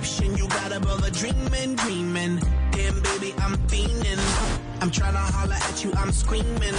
[0.00, 2.40] Inception, you got a brother dreaming, dreaming.
[2.70, 4.80] Damn, baby, I'm fiending.
[4.80, 6.76] I'm trying to holler at you, I'm screaming.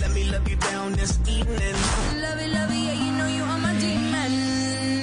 [0.00, 1.74] Let me love you down this evening.
[2.22, 5.02] Love it, love it, yeah, you know you are my demon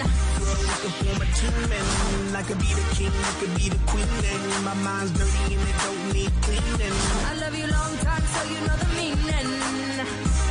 [0.83, 4.07] looking for my team and I could be the king, you could be the queen
[4.07, 6.95] and my mind's dirty and it don't need cleaning.
[7.27, 9.49] I love you long time, so you know the meaning.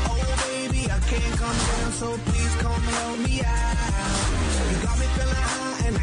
[0.09, 3.92] Oh baby, I can't come down, so please come help me out.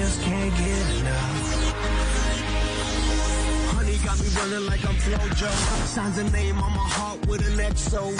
[0.00, 1.74] Just can't get enough.
[3.76, 5.50] Honey got me running like I'm Flojo.
[5.86, 8.16] Signs a name on my heart with an XO.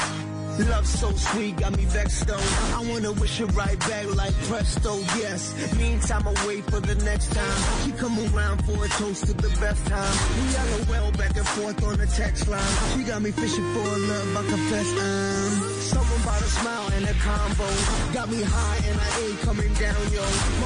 [0.68, 2.46] Love so sweet, got me vexed though.
[2.76, 5.54] I wanna wish it right back like presto, yes.
[5.78, 7.58] Meantime, I wait for the next time.
[7.82, 10.16] She come around for a toast to the best time.
[10.36, 12.74] We yellow well back and forth on the text line.
[12.92, 15.69] She got me fishing for love, I confess I'm.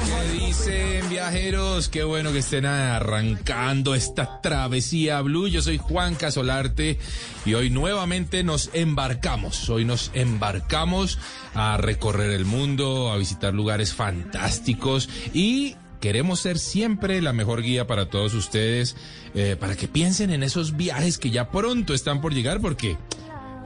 [0.05, 1.89] ¿Qué dicen viajeros?
[1.89, 5.47] Qué bueno que estén arrancando esta travesía blue.
[5.47, 6.99] Yo soy Juan Casolarte
[7.45, 9.69] y hoy nuevamente nos embarcamos.
[9.69, 11.17] Hoy nos embarcamos
[11.53, 17.87] a recorrer el mundo, a visitar lugares fantásticos y queremos ser siempre la mejor guía
[17.87, 18.95] para todos ustedes,
[19.33, 22.97] eh, para que piensen en esos viajes que ya pronto están por llegar porque...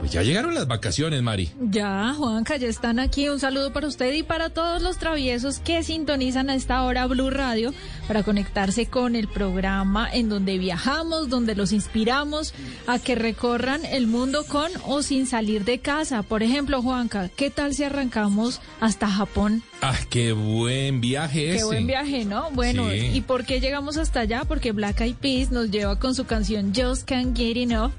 [0.00, 1.50] Pues ya llegaron las vacaciones, Mari.
[1.60, 3.28] Ya, Juanca, ya están aquí.
[3.28, 7.28] Un saludo para usted y para todos los traviesos que sintonizan a esta hora Blue
[7.28, 7.74] Radio
[8.08, 12.54] para conectarse con el programa en donde viajamos, donde los inspiramos
[12.86, 16.22] a que recorran el mundo con o sin salir de casa.
[16.22, 19.62] Por ejemplo, Juanca, ¿qué tal si arrancamos hasta Japón?
[19.82, 21.58] Ah, qué buen viaje ese.
[21.58, 22.50] Qué buen viaje, ¿no?
[22.52, 23.10] Bueno, Sí.
[23.12, 24.44] ¿y por qué llegamos hasta allá?
[24.48, 27.92] Porque Black Eyed Peas nos lleva con su canción Just Can't Get Enough.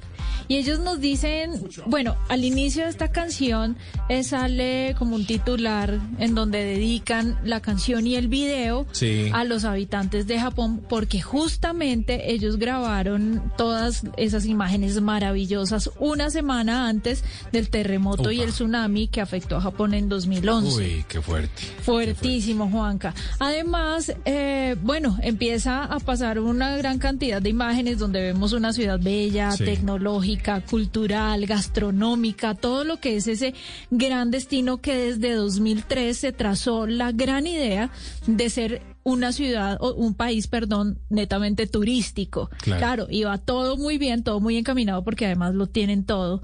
[0.47, 1.51] Y ellos nos dicen,
[1.85, 3.77] bueno, al inicio de esta canción
[4.09, 9.29] eh, sale como un titular en donde dedican la canción y el video Sí.
[9.33, 16.87] a los habitantes de Japón porque justamente ellos grabaron todas esas imágenes maravillosas una semana
[16.89, 20.75] antes del terremoto y el tsunami que afectó a Japón en 2011.
[20.77, 21.63] Uy, qué fuerte.
[21.81, 23.13] Fuertísimo, Juanca.
[23.39, 28.99] Además, eh, bueno, empieza a pasar una gran cantidad de imágenes donde vemos una ciudad
[28.99, 29.65] bella, Sí.
[29.65, 30.30] tecnológica,
[30.69, 33.53] cultural, gastronómica, todo lo que es ese
[33.89, 37.91] gran destino que desde 2003 se trazó la gran idea
[38.27, 42.49] de ser una ciudad o un país, perdón, netamente turístico.
[42.61, 42.79] Claro.
[42.79, 46.41] claro, iba todo muy bien, todo muy encaminado porque además lo tienen todo.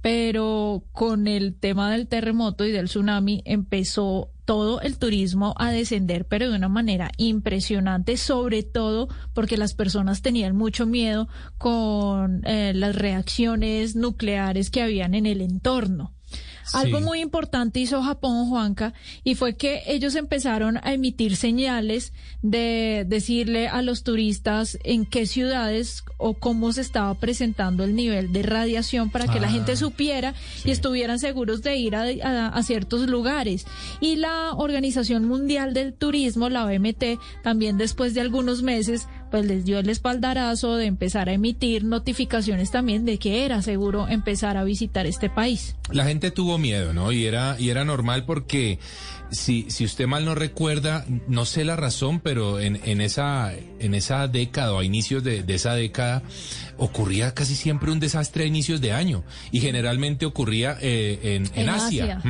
[0.00, 6.24] Pero con el tema del terremoto y del tsunami empezó todo el turismo a descender,
[6.24, 11.28] pero de una manera impresionante, sobre todo porque las personas tenían mucho miedo
[11.58, 16.14] con eh, las reacciones nucleares que habían en el entorno.
[16.74, 18.92] Algo muy importante hizo Japón, Juanca,
[19.24, 22.12] y fue que ellos empezaron a emitir señales
[22.42, 28.32] de decirle a los turistas en qué ciudades o cómo se estaba presentando el nivel
[28.32, 30.68] de radiación para que la Ah, gente supiera sí.
[30.68, 33.66] y estuvieran seguros de ir a, a- a ciertos lugares.
[34.00, 39.64] Y la Organización Mundial del Turismo, la OMT, también después de algunos meses pues les
[39.64, 44.64] dio el espaldarazo de empezar a emitir notificaciones también de que era seguro empezar a
[44.64, 45.76] visitar este país.
[45.90, 47.12] La gente tuvo miedo, ¿no?
[47.12, 48.78] Y era, y era normal porque
[49.30, 53.94] si, si usted mal no recuerda, no sé la razón, pero en, en, esa, en
[53.94, 56.22] esa década o a inicios de, de esa década
[56.76, 61.62] ocurría casi siempre un desastre a inicios de año y generalmente ocurría eh, en, en,
[61.62, 62.22] En Asia.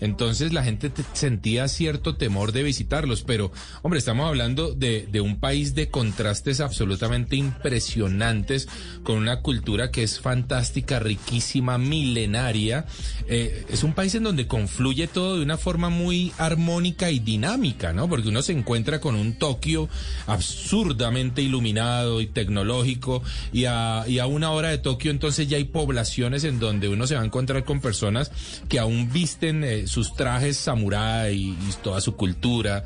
[0.00, 3.52] Entonces la gente te- sentía cierto temor de visitarlos, pero
[3.82, 8.68] hombre, estamos hablando de, de un país de contrastes absolutamente impresionantes,
[9.02, 12.86] con una cultura que es fantástica, riquísima, milenaria.
[13.28, 17.92] Eh, es un país en donde confluye todo de una forma muy armónica y dinámica,
[17.92, 18.08] ¿no?
[18.08, 19.88] Porque uno se encuentra con un Tokio
[20.26, 23.22] absurdamente iluminado y tecnológico
[23.52, 27.06] y a, y a una hora de Tokio entonces ya hay poblaciones en donde uno
[27.06, 28.32] se va a encontrar con personas
[28.68, 32.84] que aún visten eh, sus trajes samurái y, y toda su cultura.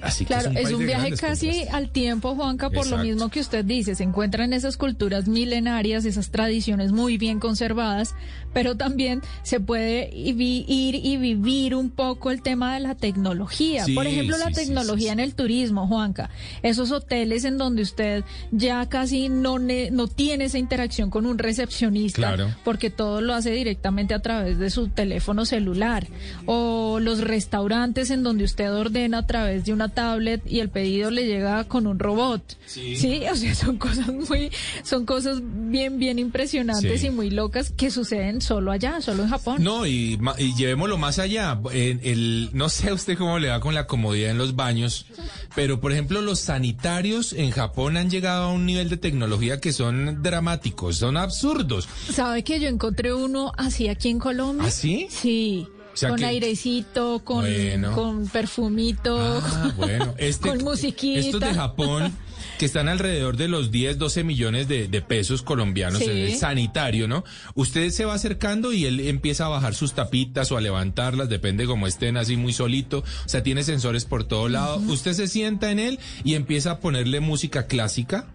[0.00, 3.28] Así Claro, que es un de viaje grandes casi al tiempo, Juanca, por lo mismo
[3.30, 8.14] que usted dice, se encuentran esas culturas milenarias, esas tradiciones muy bien conservadas,
[8.52, 13.84] pero también se puede ir y vivir un poco el tema de la tecnología.
[13.84, 16.30] Sí, por ejemplo, la sí, tecnología sí, en el turismo, Juanca,
[16.62, 21.38] esos hoteles en donde usted ya casi no, ne- no tiene esa interacción con un
[21.38, 22.54] recepcionista, Claro.
[22.64, 26.06] porque todo lo hace directamente a través de su teléfono celular,
[26.46, 31.10] o los restaurantes en donde usted ordena a través de una tablet y el pedido
[31.10, 32.56] le llega con un robot.
[32.66, 34.50] Sí, o sea, son cosas muy,
[34.82, 39.56] son cosas bien, bien impresionantes y muy locas que suceden solo allá, solo en Japón.
[39.62, 41.58] No, y, y llevémoslo más allá.
[41.72, 45.06] En el, no sé usted cómo le va con la comodidad en los baños,
[45.54, 49.72] pero por ejemplo los sanitarios en Japón han llegado a un nivel de tecnología que
[49.72, 51.88] son dramáticos, son absurdos.
[52.12, 54.66] ¿Sabe que yo encontré uno así aquí en Colombia?
[54.68, 55.06] ¿Ah, sí?
[55.10, 55.66] Sí.
[55.92, 57.92] O sea con que- airecito, con, Bueno.
[57.92, 61.20] con perfumito, Ah, bueno, este, con musiquita.
[61.20, 62.16] Estos de Japón,
[62.62, 66.04] que están alrededor de los 10, 12 millones de, de pesos colombianos Sí.
[66.08, 67.24] en el sanitario, ¿no?
[67.56, 71.66] Usted se va acercando y él empieza a bajar sus tapitas o a levantarlas, depende
[71.66, 72.98] como estén así muy solito.
[73.00, 74.76] O sea, tiene sensores por todo lado.
[74.76, 78.26] Usted se sienta en él y empieza a ponerle música clásica.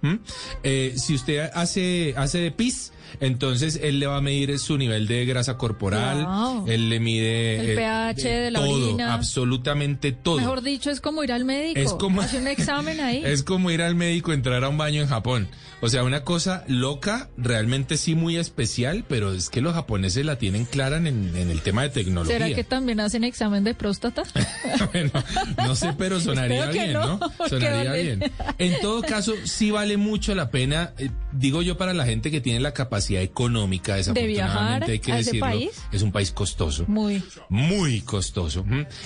[0.63, 5.07] Eh, si usted hace, hace de pis, entonces él le va a medir su nivel
[5.07, 6.65] de grasa corporal, Wow.
[6.67, 9.13] él le mide El pH de la todo, orina.
[9.13, 10.37] absolutamente todo.
[10.37, 11.79] Mejor dicho, es como ir al médico.
[11.79, 13.21] Es como- Hace un examen ahí.
[13.25, 15.47] Es como ir al médico, entrar a un baño en Japón.
[15.79, 20.37] O sea, una cosa loca, realmente sí muy especial, pero es que los japoneses la
[20.39, 22.39] tienen clara en, en el tema de tecnología.
[22.39, 24.23] ¿Será que también hacen examen de próstata?
[24.93, 25.11] bueno,
[25.57, 28.03] no sé, pero sonaría bien, no, Sonaría vale.
[28.03, 28.31] bien.
[28.57, 32.41] En todo caso, sí vale mucho la pena, eh, digo yo, para la gente que
[32.41, 35.71] tiene la capacidad económica, desafortunadamente, viajar hay que a ese decirlo, país?
[35.91, 36.85] es un país costoso.
[36.87, 37.23] Muy.
[37.49, 38.65] Muy costoso.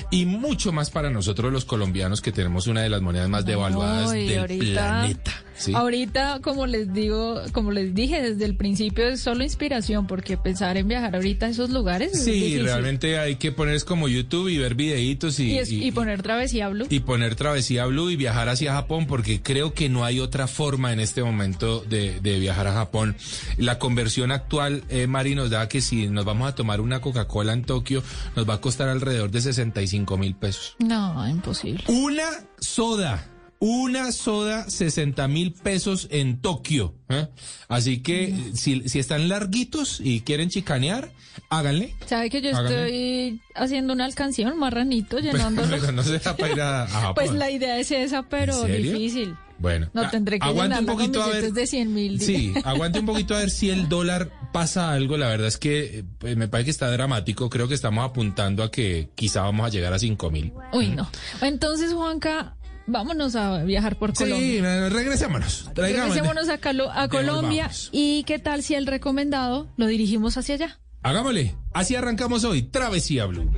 [0.10, 4.12] Y mucho más para nosotros los colombianos que tenemos una de las monedas más devaluadas
[4.12, 5.32] Ay, del ahorita- planeta.
[5.56, 5.74] ¿sí?
[5.76, 10.78] Ahorita, como les digo, como les dije desde el principio, es solo inspiración, porque pensar
[10.78, 14.48] en viajar ahorita a esos lugares es Sí, realmente hay que poner es como YouTube
[14.50, 16.86] y ver videitos y, Y, es- y- y poner travesía blue.
[16.90, 20.94] y poner travesía blue y viajar hacia Japón porque creo que no hay otra forma
[20.94, 23.16] en este momento de, de viajar a Japón.
[23.58, 27.54] La conversión actual, eh, Mari, nos da que si nos vamos a tomar una Coca-Cola
[27.54, 28.04] en Tokio,
[28.36, 30.76] nos va a costar alrededor de 65 mil pesos.
[30.80, 31.84] No, imposible.
[31.88, 32.26] Una
[32.60, 33.28] soda.
[33.64, 36.96] Una soda, 60 mil pesos en Tokio.
[37.10, 37.28] ¿eh?
[37.68, 41.12] Así que eh, si, si están larguitos y quieren chicanear,
[41.50, 41.94] háganle.
[42.08, 45.78] ¿Sabe que yo estoy haciendo una alcancía, un marranito, llenándolo?
[45.80, 47.14] Pero no se da para ir a, a Japón.
[47.14, 49.36] pues la idea es esa, pero difícil.
[49.60, 51.54] Bueno, No tendré que aguante un poquito a ver.
[51.54, 52.20] de 100 mil.
[52.20, 55.18] Sí, aguante un poquito a ver si el dólar pasa algo.
[55.18, 57.48] La verdad es que eh, pues, me parece que está dramático.
[57.52, 60.52] Creo que estamos apuntando a que quizá vamos a llegar a 5 mil.
[60.74, 61.08] Uy, no.
[61.42, 62.56] Entonces, Juanca,
[62.92, 64.60] vámonos a viajar por Sí, Colombia.
[64.86, 65.70] eh, regresémonos.
[65.76, 67.90] Regresémonos a, Calo- a Colombia Devolvamos.
[67.92, 70.80] y qué tal si el recomendado lo dirigimos hacia allá.
[71.04, 71.56] Hagámosle.
[71.74, 72.62] Así arrancamos hoy.
[72.64, 73.50] Travesía Blue.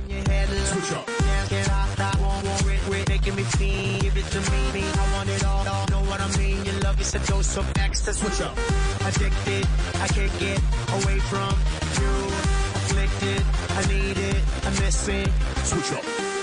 [15.64, 16.33] Switch up.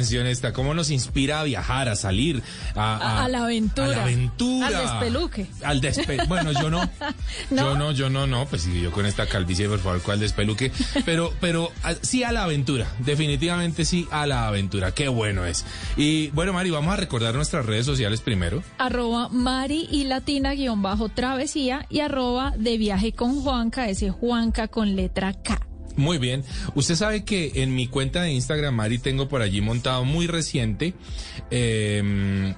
[0.00, 0.52] Canción esta.
[0.54, 2.42] ¿Cómo nos inspira a viajar, a salir,
[2.74, 3.86] a, A- a la aventura.
[3.88, 4.66] A la aventura.
[4.68, 5.46] Al despeluque.
[5.62, 6.80] Al despe Bueno, yo no.
[7.50, 8.46] Yo no, yo no, no.
[8.46, 10.72] Pues sí, yo con esta calvicie, por favor, ¿cuál despeluque?
[11.04, 12.86] Pero, pero a- sí a la aventura.
[13.00, 14.92] Definitivamente sí a la aventura.
[14.92, 15.64] Qué bueno es.
[15.96, 18.62] Y bueno, Mari, vamos a recordar nuestras redes sociales primero.
[18.78, 24.68] arroba Mari y Latina guion bajo travesía y arroba de viaje con Juanca, ese Juanca
[24.68, 25.60] con letra K.
[26.00, 26.44] Muy bien.
[26.74, 30.94] Usted sabe que en mi cuenta de Instagram, Mari, tengo por allí montado muy reciente
[31.50, 32.54] eh,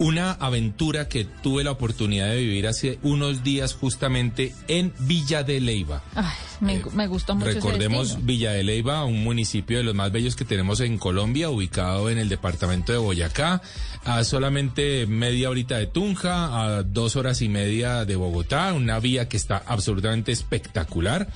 [0.00, 5.60] una aventura que tuve la oportunidad de vivir hace unos días justamente en Villa de
[5.60, 6.02] Leyva.
[6.14, 6.24] Ay,
[6.60, 8.24] me, Eh, me gusta mucho Recordemos.
[8.24, 12.16] Villa de Leyva, un municipio de los más bellos que tenemos en Colombia, ubicado en
[12.16, 13.60] el departamento de Boyacá,
[14.04, 19.28] a solamente media horita de Tunja, a dos horas y media de Bogotá, una vía
[19.28, 21.28] que está absolutamente espectacular,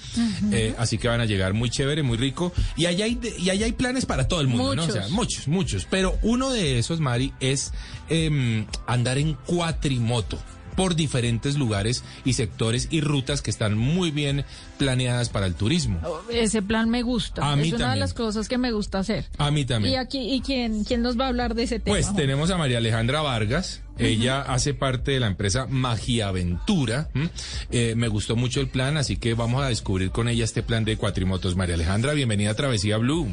[0.52, 3.66] Eh, así que van a llegar muy chévere, muy rico, y allá hay, y allá
[3.66, 4.84] hay planes para todo el mundo, ¿no?
[4.84, 7.72] O sea, muchos, muchos, pero uno de esos, Mari, es
[8.08, 10.38] em, andar en cuatrimoto
[10.74, 14.44] por diferentes lugares y sectores y rutas que están muy bien
[14.76, 16.00] planeadas para el turismo.
[16.32, 17.48] Ese plan me gusta.
[17.48, 19.26] A mí es una de las cosas que me gusta hacer.
[19.38, 20.00] A mí Y también.
[20.00, 21.94] aquí, ¿y quién, quién nos va a hablar de ese tema?
[21.96, 23.82] Pues tenemos a María Alejandra Vargas.
[23.98, 27.08] Ella hace parte de la empresa Magiaventura.
[27.70, 30.84] Eh, me gustó mucho el plan, así que vamos a descubrir con ella este plan
[30.84, 31.54] de cuatrimotos.
[31.54, 33.28] María Alejandra, bienvenida a Travesía Blue.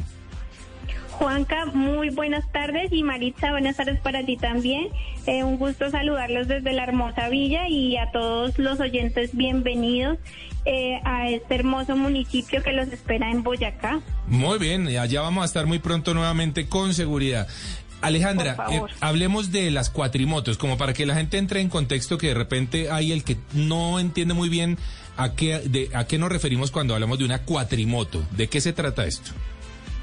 [1.22, 4.88] Juanca, muy buenas tardes y Maritza, buenas tardes para ti también.
[5.26, 10.18] Eh, un gusto saludarlos desde la hermosa villa y a todos los oyentes bienvenidos
[10.64, 14.00] eh, a este hermoso municipio que los espera en Boyacá.
[14.26, 17.46] Muy bien, allá vamos a estar muy pronto nuevamente con seguridad.
[18.00, 22.26] Alejandra, eh, hablemos de las cuatrimotos, como para que la gente entre en contexto que
[22.28, 24.76] de repente hay el que no entiende muy bien
[25.16, 28.24] a qué, de, a qué nos referimos cuando hablamos de una cuatrimoto.
[28.32, 29.30] ¿De qué se trata esto?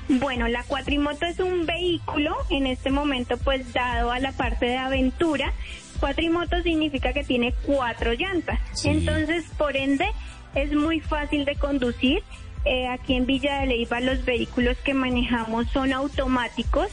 [0.10, 4.78] Bueno, la cuatrimoto es un vehículo en este momento pues dado a la parte de
[4.78, 5.54] aventura.
[6.00, 8.60] Cuatrimoto significa que tiene cuatro llantas.
[8.74, 8.90] Sí.
[8.90, 10.08] Entonces, por ende,
[10.56, 12.24] es muy fácil de conducir.
[12.66, 16.88] Eh, aquí en Villa de Leyva los vehículos que manejamos son automáticos.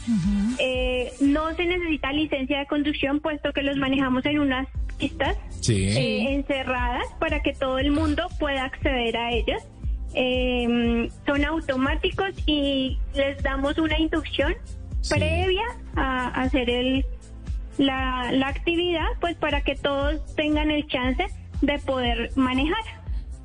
[0.59, 5.89] Eh, no se necesita licencia de conducción puesto que los manejamos en unas pistas Sí.
[5.89, 9.63] eh, encerradas para que todo el mundo pueda acceder a ellas.
[10.19, 14.55] Eh, son automáticos y les damos una inducción
[15.01, 15.13] Sí.
[15.13, 15.63] previa
[15.95, 17.05] a hacer el,
[17.77, 21.23] la, la actividad, pues para que todos tengan el chance
[21.61, 22.83] de poder manejar.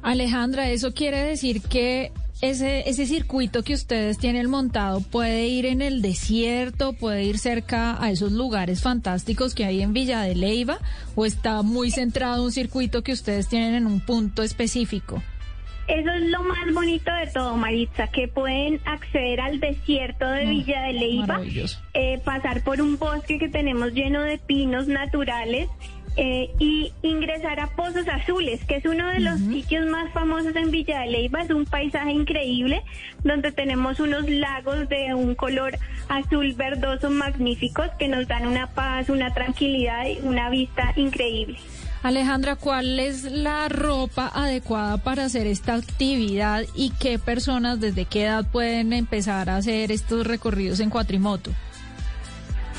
[0.03, 2.11] Alejandra, eso quiere decir que
[2.41, 8.03] ese, ese circuito que ustedes tienen montado puede ir en el desierto, puede ir cerca
[8.03, 10.79] a esos lugares fantásticos que hay en Villa de Leyva,
[11.15, 15.23] o está muy centrado un circuito que ustedes tienen en un punto específico.
[15.89, 20.83] Eso es lo más bonito de todo, Maritza, que pueden acceder al desierto de Villa
[20.83, 21.81] de Leyva, maravilloso.
[21.95, 25.69] eh, pasar por un bosque que tenemos lleno de pinos naturales
[26.17, 30.71] eh, y ingresar a Pozos Azules, que es uno de los sitios más famosos en
[30.71, 31.43] Villa de Leyva.
[31.43, 32.83] Es un paisaje increíble
[33.25, 39.09] donde tenemos unos lagos de un color azul verdoso magníficos que nos dan una paz,
[39.09, 41.59] una tranquilidad y una vista increíble.
[42.03, 48.25] Alejandra, ¿cuál es la ropa adecuada para hacer esta actividad y qué personas desde qué
[48.25, 51.53] edad pueden empezar a hacer estos recorridos en cuatrimoto?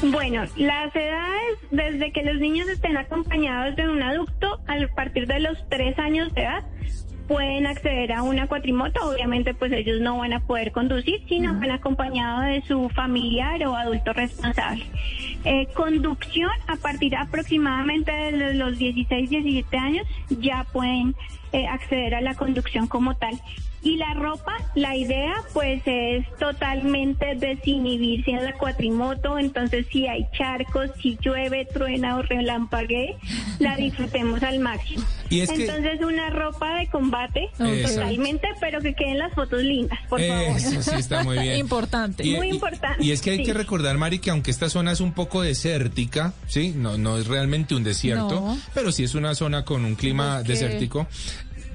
[0.01, 5.39] Bueno, las edades, desde que los niños estén acompañados de un adulto, a partir de
[5.39, 6.63] los tres años de edad,
[7.27, 8.99] pueden acceder a una cuatrimoto.
[9.09, 13.75] Obviamente, pues ellos no van a poder conducir, sino van acompañados de su familiar o
[13.75, 14.85] adulto responsable.
[15.45, 21.15] Eh, conducción, a partir aproximadamente de los 16, 17 años, ya pueden
[21.51, 23.39] eh, acceder a la conducción como tal.
[23.83, 30.25] Y la ropa, la idea pues es totalmente desinhibirse en la cuatrimoto, entonces si hay
[30.37, 33.17] charcos, si llueve, truena o relampaguee,
[33.59, 35.03] la disfrutemos al máximo.
[35.29, 37.89] Y es que- entonces una ropa de combate Exacto.
[37.89, 40.57] totalmente, pero que queden las fotos lindas, por favor.
[40.57, 41.57] Eso sí está muy bien.
[41.63, 42.23] Importante.
[42.23, 43.43] Muy importante, Y es que hay sí.
[43.43, 46.73] que recordar, Mari, que aunque esta zona es un poco desértica, ¿sí?
[46.75, 48.57] No, no es realmente un desierto, No.
[48.73, 51.07] pero sí es una zona con un clima desértico.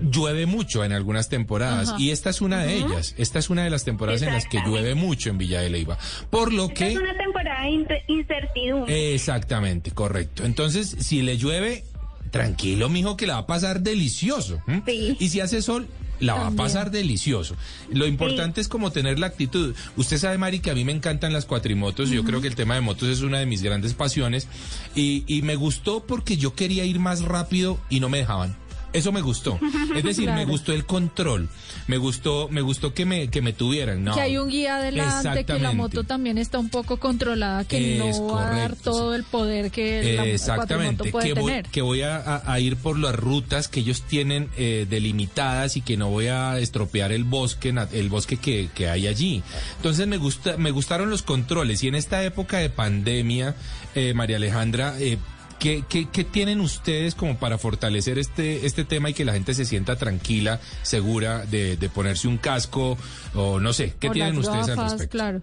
[0.00, 1.98] Llueve mucho en algunas temporadas Ajá.
[2.00, 3.14] y esta es una de ellas.
[3.18, 5.98] Esta es una de las temporadas en las que llueve mucho en Villa de Leyva.
[6.30, 6.92] Por lo Esta que...
[6.92, 9.14] es una temporada de in- incertidumbre.
[9.14, 10.44] Exactamente, correcto.
[10.44, 11.84] Entonces, si le llueve,
[12.30, 14.60] tranquilo, mijo, que la va a pasar delicioso.
[14.86, 15.16] Sí.
[15.18, 15.88] Y si hace sol,
[16.20, 17.56] la va a pasar delicioso.
[17.92, 19.74] Lo importante es como tener la actitud.
[19.96, 22.10] Usted sabe, Mari, que a mí me encantan las cuatrimotos.
[22.10, 24.48] Yo creo que el tema de motos es una de mis grandes pasiones.
[24.94, 28.56] Y, y me gustó porque yo quería ir más rápido y no me dejaban.
[28.92, 29.58] Eso me gustó.
[29.94, 31.48] Es decir, me gustó el control.
[31.86, 34.02] Me gustó, me gustó que me, que me tuvieran.
[34.02, 34.14] No.
[34.14, 38.18] Que hay un guía adelante, que la moto también está un poco controlada, que Es
[38.18, 39.16] no va a dar todo sí.
[39.18, 41.66] el poder que la Exactamente, puede que voy, tener.
[41.66, 45.96] que voy a, a- ir por las rutas que ellos tienen eh, delimitadas y que
[45.96, 49.42] no voy a estropear el bosque, el bosque que, que hay allí.
[49.76, 53.54] Entonces me gusta, me gustaron los controles y en esta época de pandemia,
[53.94, 55.18] eh, María Alejandra, eh,
[55.58, 59.54] ¿Qué, qué, qué tienen ustedes como para fortalecer este, este tema y que la gente
[59.54, 62.96] se sienta tranquila, segura de, de ponerse un casco
[63.34, 63.94] o no sé?
[63.98, 65.10] ¿Qué O tienen ustedes al respecto?
[65.18, 65.42] Claro.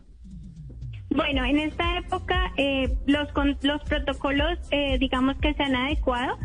[1.10, 6.38] Bueno, en esta época eh, los, con- los protocolos, eh, digamos que se han adecuado.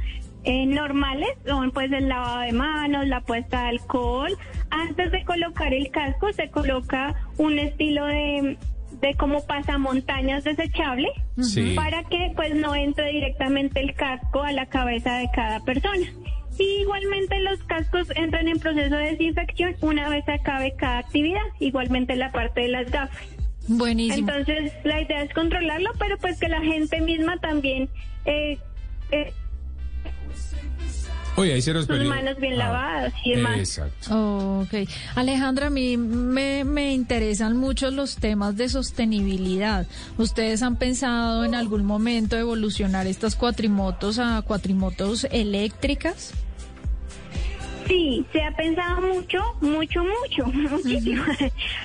[0.44, 4.36] eh, normales son pues el lavado de manos, la puesta de alcohol.
[4.70, 8.56] Antes de colocar el casco se coloca un estilo de,
[9.00, 11.72] de como pasamontañas desechable Sí.
[11.74, 16.06] para que pues no entre directamente el casco a la cabeza de cada persona.
[16.58, 22.16] Y igualmente los cascos entran en proceso de desinfección una vez acabe cada actividad, igualmente
[22.16, 23.18] la parte de las gafas.
[23.68, 24.28] Buenísimo.
[24.30, 27.88] Entonces, la idea es controlarlo, pero pues que la gente misma también
[28.26, 28.58] eh,
[29.12, 29.32] eh,
[31.40, 32.08] Oye, ahí se nos sus perdió.
[32.10, 33.58] manos bien Ah, lavadas y demás.
[33.58, 34.60] Exacto.
[34.60, 34.88] Ok.
[35.14, 39.86] Alejandra, a mí me, me interesan mucho los temas de sostenibilidad.
[40.18, 46.32] ¿Ustedes han pensado en algún momento evolucionar estas cuatrimotos a cuatrimotos eléctricas?
[47.90, 51.24] Sí, se ha pensado mucho, mucho, mucho, muchísimo,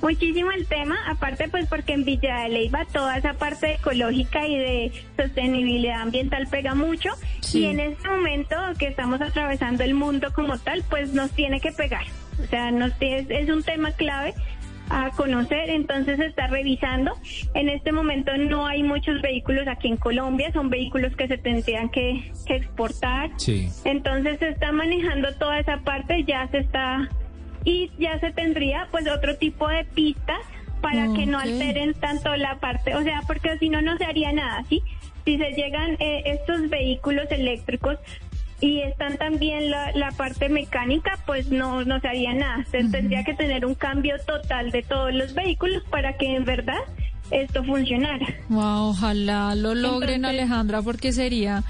[0.03, 4.55] muchísimo el tema, aparte pues porque en Villa de Leyva toda esa parte ecológica y
[4.55, 7.61] de sostenibilidad ambiental pega mucho Sí.
[7.61, 11.71] y en este momento que estamos atravesando el mundo como tal, pues nos tiene que
[11.71, 12.05] pegar,
[12.43, 14.35] o sea, nos es, es un tema clave
[14.89, 17.13] a conocer, entonces se está revisando.
[17.53, 21.89] En este momento no hay muchos vehículos aquí en Colombia, son vehículos que se tendrían
[21.89, 23.31] que, que exportar.
[23.37, 23.69] Sí.
[23.83, 27.09] Entonces se está manejando toda esa parte, ya se está
[27.63, 30.39] y ya se tendría pues otro tipo de pistas
[30.81, 34.31] para que no alteren tanto la parte, o sea, porque si no no se haría
[34.31, 34.83] nada, ¿sí?
[35.25, 37.97] Si se llegan eh, estos vehículos eléctricos
[38.65, 42.65] y están también la, la parte mecánica, pues no, no se haría nada.
[42.71, 46.79] Se tendría que tener un cambio total de todos los vehículos para que en verdad
[47.31, 48.25] esto funcionara.
[48.49, 51.63] Wow, ojalá lo logren, Entonces- Alejandra, porque sería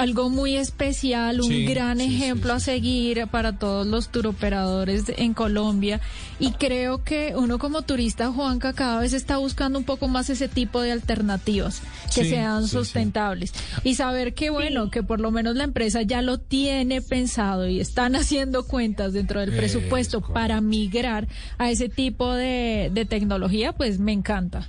[0.00, 5.04] algo muy especial, un Sí, gran sí, sí, ejemplo a seguir para todos los turoperadores
[5.16, 6.00] en Colombia.
[6.38, 10.48] Y creo que uno como turista, Juanca, cada vez está buscando un poco más ese
[10.48, 11.82] tipo de alternativas
[12.14, 12.76] que Sí, sean sí, sí.
[12.76, 13.52] sustentables.
[13.84, 17.78] Y saber que, bueno, que por lo menos la empresa ya lo tiene pensado y
[17.78, 20.32] están haciendo cuentas dentro del Es presupuesto correcto.
[20.34, 24.66] para migrar a ese tipo de, de tecnología, pues me encanta.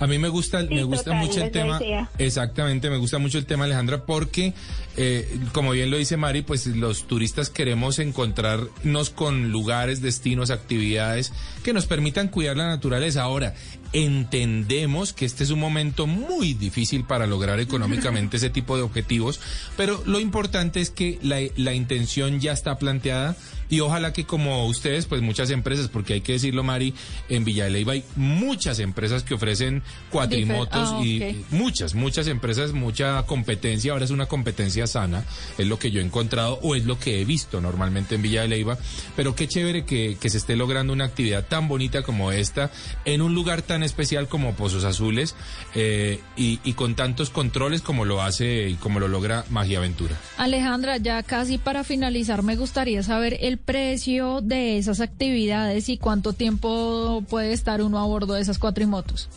[0.00, 1.80] A mí me gusta, me gusta total, mucho el tema.
[2.18, 4.52] Exactamente, me gusta mucho el tema, Alejandra, porque,
[4.96, 11.32] eh, como bien lo dice Mari, pues los turistas queremos encontrarnos con lugares, destinos, actividades
[11.62, 13.22] que nos permitan cuidar la naturaleza.
[13.22, 13.54] Ahora,
[13.92, 19.40] entendemos que este es un momento muy difícil para lograr económicamente ese tipo de objetivos,
[19.76, 23.36] pero lo importante es que la, la intención ya está planteada
[23.72, 26.92] y ojalá que como ustedes, pues muchas empresas, porque hay que decirlo, Mari,
[27.30, 32.74] en Villa de Leyva hay muchas empresas que ofrecen cuatrimotos ah, y muchas, muchas empresas,
[32.74, 33.92] mucha competencia.
[33.92, 35.24] Ahora es una competencia sana,
[35.56, 38.42] es lo que yo he encontrado o es lo que he visto normalmente en Villa
[38.42, 38.76] de Leyva.
[39.16, 42.70] Pero qué chévere que, que se esté logrando una actividad tan bonita como esta
[43.06, 45.34] en un lugar tan especial como Pozos Azules
[45.74, 50.16] eh, y, y con tantos controles como lo hace y como lo logra Magia Aventura.
[50.36, 56.32] Alejandra, ya casi para finalizar, me gustaría saber el precio de esas actividades y cuánto
[56.32, 59.28] tiempo puede estar uno a bordo de esas cuatrimotos.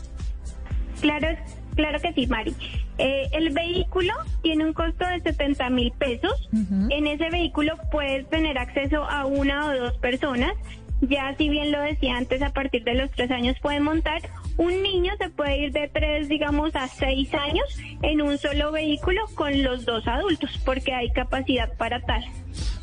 [1.02, 1.28] Claro,
[1.76, 2.56] claro que sí, Mari.
[2.98, 6.50] Eh, el vehículo tiene un costo de 70 mil pesos.
[6.90, 10.54] En ese vehículo puedes tener acceso a una o dos personas.
[11.02, 14.22] Ya, si bien lo decía antes, a partir de los tres años pueden montar.
[14.58, 17.66] Un niño se puede ir de tres, digamos, a seis años
[18.02, 22.24] en un solo vehículo con los dos adultos, porque hay capacidad para tal.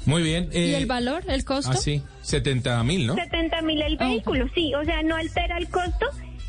[0.04, 0.50] Muy bien.
[0.52, 1.72] ¿Y eh, el valor, el costo?
[1.72, 3.14] Ah, sí, 70 mil, ¿no?
[3.14, 6.06] 70 mil el Ah, vehículo, sí, o sea, no altera el costo.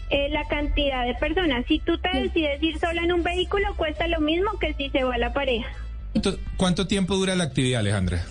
[0.10, 1.66] eh, la cantidad de personas.
[1.68, 5.04] Si tú te decides ir sola en un vehículo, cuesta lo mismo que si se
[5.04, 5.68] va la pareja.
[6.12, 8.24] ¿Cuánto, cuánto tiempo dura la actividad, Alejandra?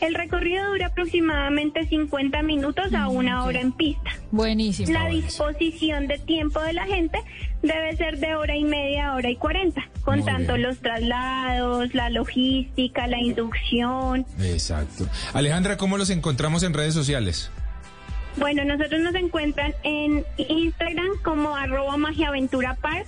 [0.00, 4.10] El recorrido dura aproximadamente 50 minutos a una hora en pista.
[4.30, 4.92] Buenísimo.
[4.92, 7.18] La disposición de tiempo de la gente
[7.62, 10.66] debe ser de hora y media a hora y 40, Muy contando bien.
[10.66, 14.24] los traslados, la logística, la inducción.
[14.40, 15.06] Exacto.
[15.34, 17.50] Alejandra, ¿cómo los encontramos en redes sociales?
[18.36, 23.06] Bueno, nosotros nos encuentran en Instagram como arroba magiaventura park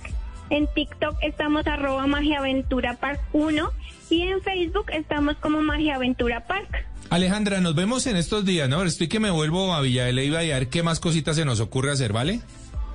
[0.49, 3.69] En TikTok estamos arroba Magiaventura Park 1
[4.09, 6.85] y en Facebook estamos como Magiaventura Park.
[7.09, 8.83] Alejandra, nos vemos en estos días, ¿no?
[8.83, 11.45] Estoy que me vuelvo a Villa de Leyva y a ver qué más cositas se
[11.45, 12.41] nos ocurre hacer, ¿vale?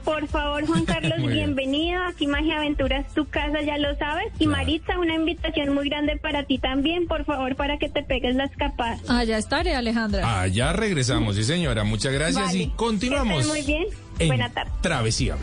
[0.04, 2.02] Por favor, Juan Carlos, bienvenido.
[2.04, 4.32] Aquí Magia Aventura es tu casa, ya lo sabes.
[4.38, 8.34] Y Maritza, una invitación muy grande para ti también, por favor, para que te pegues
[8.34, 8.98] la escapada.
[9.08, 10.40] Allá estaré, Alejandra.
[10.40, 11.84] Allá regresamos, sí señora.
[11.84, 12.58] Muchas gracias Vale.
[12.58, 13.34] y continuamos.
[13.34, 13.86] Que estén muy bien.
[14.18, 14.70] en Buena tarde.
[14.80, 15.36] Travesía.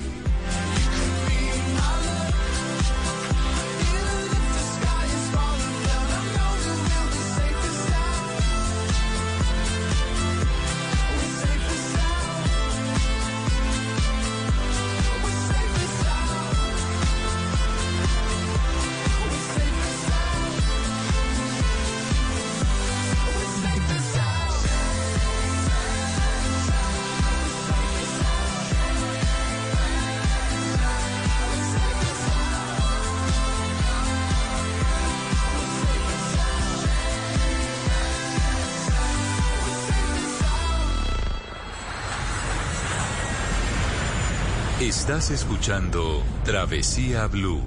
[45.15, 47.61] Estás escuchando Travesía Blue.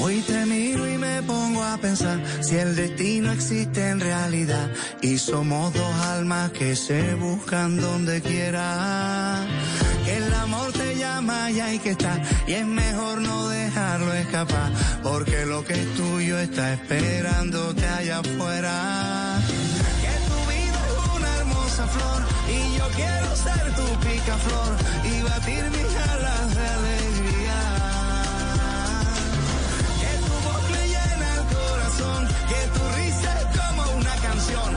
[0.00, 4.70] Hoy te miro y me pongo a pensar si el destino existe en realidad
[5.02, 9.46] y somos dos almas que se buscan donde quiera.
[10.44, 14.70] Amor te llama y hay que estar y es mejor no dejarlo escapar
[15.02, 19.40] porque lo que es tuyo está esperándote allá afuera.
[20.02, 25.64] Que tu vida es una hermosa flor y yo quiero ser tu picaflor y batir
[25.70, 27.60] mis alas de alegría.
[30.00, 34.76] Que tu voz le llena el corazón, que tu risa es como una canción,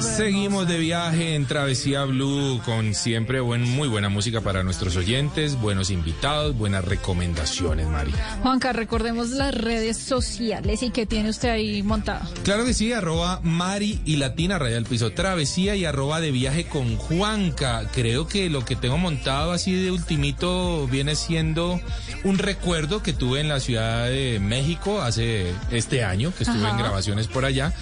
[0.00, 5.60] Seguimos de viaje en Travesía Blue con siempre buen, muy buena música para nuestros oyentes,
[5.60, 8.12] buenos invitados, buenas recomendaciones, Mari.
[8.42, 12.28] Juanca, recordemos las redes sociales y qué tiene usted ahí montado.
[12.42, 16.66] Claro que sí, arroba Mari y Latina Raya al Piso Travesía y arroba de viaje
[16.66, 17.82] con Juanca.
[17.92, 21.80] Creo que lo que tengo montado así de ultimito viene siendo
[22.24, 26.70] un recuerdo que tuve en la Ciudad de México hace este año, que estuve Ajá.
[26.70, 26.76] en
[27.12, 27.72] grabaciones por allá.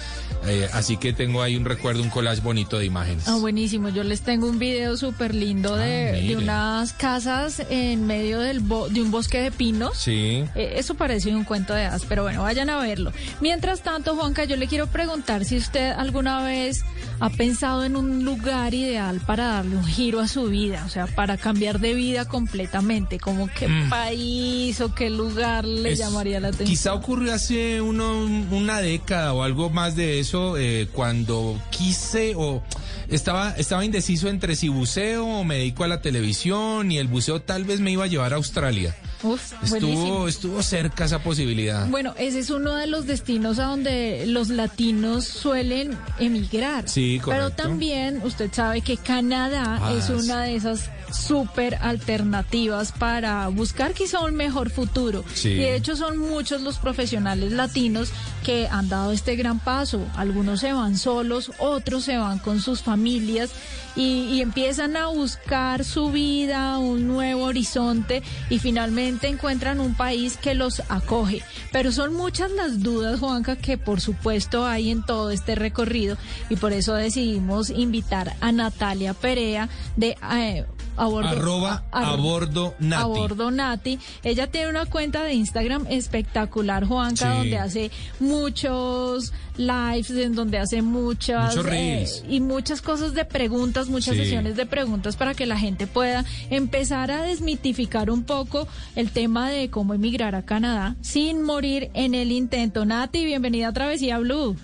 [0.47, 3.27] Eh, así que tengo ahí un recuerdo, un collage bonito de imágenes.
[3.27, 3.89] Ah, buenísimo.
[3.89, 8.59] Yo les tengo un video súper lindo de, Ah, de unas casas en medio del
[8.59, 9.97] bo- de un bosque de pinos.
[9.97, 10.43] Sí.
[10.55, 13.11] Eh, Eso parece un cuento de hadas, pero bueno, vayan a verlo.
[13.39, 16.81] Mientras tanto, Juanca, yo le quiero preguntar si usted alguna vez
[17.19, 21.05] ha pensado en un lugar ideal para darle un giro a su vida, o sea,
[21.05, 25.93] para cambiar de vida completamente, como qué país o qué lugar le Mm.
[25.93, 26.67] Es- llamaría la atención.
[26.69, 32.63] Quizá ocurrió hace uno, una década o algo más de eso, eh, cuando quise o
[33.07, 37.41] estaba, estaba indeciso entre si buceo o me dedico a la televisión y el buceo
[37.41, 38.95] tal vez me iba a llevar a Australia.
[39.23, 39.53] Uf.
[39.63, 41.87] Estuvo, estuvo cerca esa posibilidad.
[41.87, 46.87] Bueno, ese es uno de los destinos a donde los latinos suelen emigrar.
[46.89, 47.63] Sí, Pero correcto.
[47.63, 54.19] también usted sabe que Canadá Ah, es una de esas súper alternativas para buscar quizá
[54.21, 55.23] un mejor futuro.
[55.33, 55.49] Sí.
[55.49, 58.09] Y de hecho son muchos los profesionales latinos
[58.45, 60.05] que han dado este gran paso.
[60.15, 63.49] Algunos se van solos, otros se van con sus familias
[63.95, 70.37] y, y empiezan a buscar su vida, un nuevo horizonte y finalmente encuentran un país
[70.37, 71.41] que los acoge.
[71.71, 76.17] Pero son muchas las dudas, Juanca, que por supuesto hay en todo este recorrido
[76.49, 80.65] y por eso decidimos invitar a Natalia Perea de eh,
[81.03, 83.01] a bordo- Arroba a- a bordo Nati.
[83.03, 83.99] a bordo Nati.
[84.23, 87.37] Ella tiene una cuenta de Instagram espectacular, Juanca, Sí.
[87.37, 94.15] donde hace muchos lives, en donde hace muchas eh, y muchas cosas de preguntas, muchas
[94.15, 94.21] Sí.
[94.23, 99.49] sesiones de preguntas para que la gente pueda empezar a desmitificar un poco el tema
[99.49, 102.85] de cómo emigrar a Canadá sin morir en el intento.
[102.85, 104.55] Nati, bienvenida a Travesía Blue.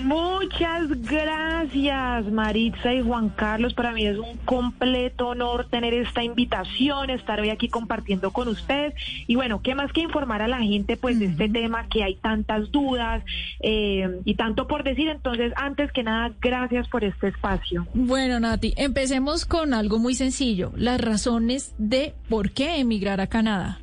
[0.00, 3.74] Muchas gracias, Maritza y Juan Carlos.
[3.74, 8.94] Para mí es un completo honor tener esta invitación, estar hoy aquí compartiendo con ustedes.
[9.26, 12.16] Y bueno, ¿qué más que informar a la gente pues de este tema que hay
[12.16, 13.22] tantas dudas
[13.60, 15.08] eh, y tanto por decir?
[15.08, 17.86] Entonces, antes que nada, gracias por este espacio.
[17.94, 23.82] Bueno, Nati, empecemos con algo muy sencillo, las razones de por qué emigrar a Canadá.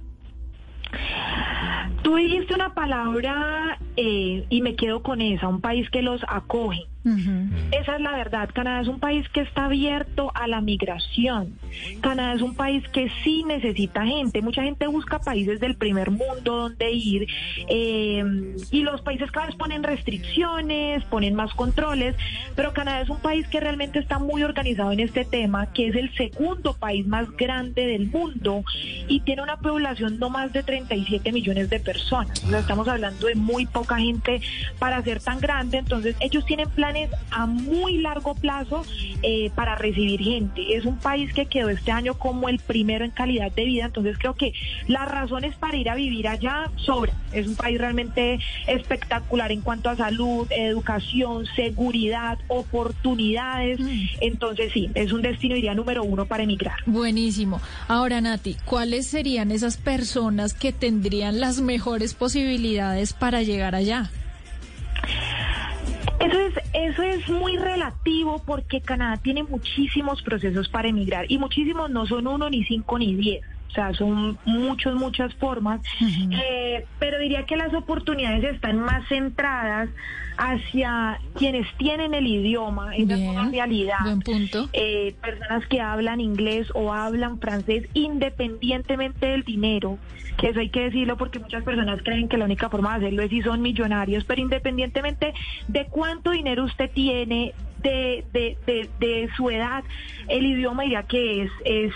[2.03, 6.85] Tú dijiste una palabra eh, y me quedo con esa, un país que los acoge.
[7.71, 8.49] Esa es la verdad.
[8.53, 11.57] Canadá es un país que está abierto a la migración.
[12.01, 14.41] Canadá es un país que sí necesita gente.
[14.41, 17.27] Mucha gente busca países del primer mundo donde ir
[17.69, 22.15] eh, y los países cada vez ponen restricciones, ponen más controles,
[22.55, 25.95] pero Canadá es un país que realmente está muy organizado en este tema, que es
[25.95, 28.63] el segundo país más grande del mundo
[29.07, 32.43] y tiene una población no más de 37 millones de personas.
[32.43, 34.41] O sea, estamos hablando de muy poca gente
[34.79, 36.88] para ser tan grande, entonces ellos tienen planes
[37.31, 38.83] a muy largo plazo
[39.21, 40.75] eh, para recibir gente.
[40.75, 44.17] Es un país que quedó este año como el primero en calidad de vida, entonces
[44.17, 44.53] creo que
[44.87, 47.15] las razones para ir a vivir allá sobran.
[47.31, 53.79] Es un país realmente espectacular en cuanto a salud, educación, seguridad, oportunidades.
[53.79, 54.05] Mm.
[54.21, 56.77] Entonces sí, es un destino, iría número uno para emigrar.
[56.85, 57.61] Buenísimo.
[57.87, 64.09] Ahora, Nati, ¿cuáles serían esas personas que tendrían las mejores posibilidades para llegar allá?
[66.19, 71.89] Eso es, eso es muy relativo porque Canadá tiene muchísimos procesos para emigrar y muchísimos
[71.89, 73.41] no son uno, ni cinco, ni diez.
[73.69, 75.81] O sea, son muchas, muchas formas.
[76.01, 79.89] Eh, pero diría que las oportunidades están más centradas
[80.37, 83.99] hacia quienes tienen el idioma, esa es una realidad.
[84.25, 84.69] punto.
[84.73, 89.99] Eh, personas que hablan inglés o hablan francés independientemente del dinero,
[90.37, 93.23] que eso hay que decirlo porque muchas personas creen que la única forma de hacerlo
[93.23, 95.33] es si son millonarios, pero independientemente
[95.67, 97.53] de cuánto dinero usted tiene,
[97.83, 99.83] de, de, de, de su edad,
[100.29, 101.93] el idioma diría que es, es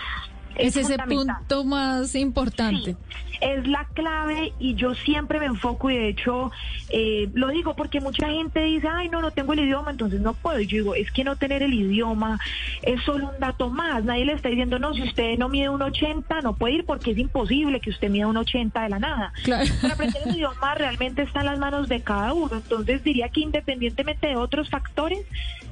[0.56, 2.96] es, ese punto más importante.
[3.40, 6.50] es la clave y yo siempre me enfoco y de hecho
[6.90, 10.34] eh, lo digo porque mucha gente dice, ay, no, no tengo el idioma, entonces no
[10.34, 10.60] puedo.
[10.60, 12.38] Y yo digo, es que no tener el idioma
[12.82, 14.04] es solo un dato más.
[14.04, 17.12] Nadie le está diciendo, no, si usted no mide un 80, no puede ir porque
[17.12, 19.32] es imposible que usted mida un 80 de la nada.
[19.42, 19.70] Claro.
[19.80, 22.56] Pero aprender el idioma realmente está en las manos de cada uno.
[22.56, 25.20] Entonces diría que independientemente de otros factores,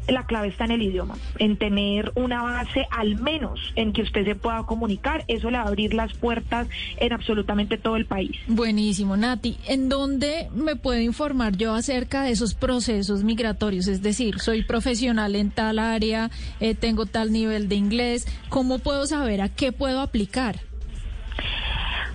[0.09, 4.25] la clave está en el idioma, en tener una base al menos en que usted
[4.25, 5.25] se pueda comunicar.
[5.29, 8.37] Eso le va a abrir las puertas en absolutamente todo el país.
[8.47, 9.57] Buenísimo, Nati.
[9.67, 13.87] ¿En dónde me puedo informar yo acerca de esos procesos migratorios?
[13.87, 18.27] Es decir, soy profesional en tal área, eh, tengo tal nivel de inglés.
[18.49, 20.72] ¿Cómo puedo saber a qué puedo aplicar?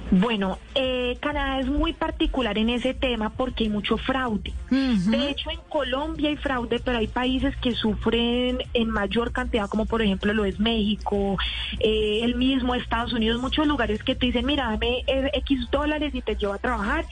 [0.10, 4.54] Bueno, eh, Canadá es muy particular en ese tema porque hay mucho fraude.
[4.70, 9.86] De hecho, en Colombia hay fraude, pero hay países que sufren en mayor cantidad, como
[9.86, 11.38] por ejemplo lo es México,
[11.80, 16.14] eh, el mismo Estados Unidos, muchos lugares que te dicen, mira, dame eh, X dólares
[16.16, 17.06] y te llevo a trabajar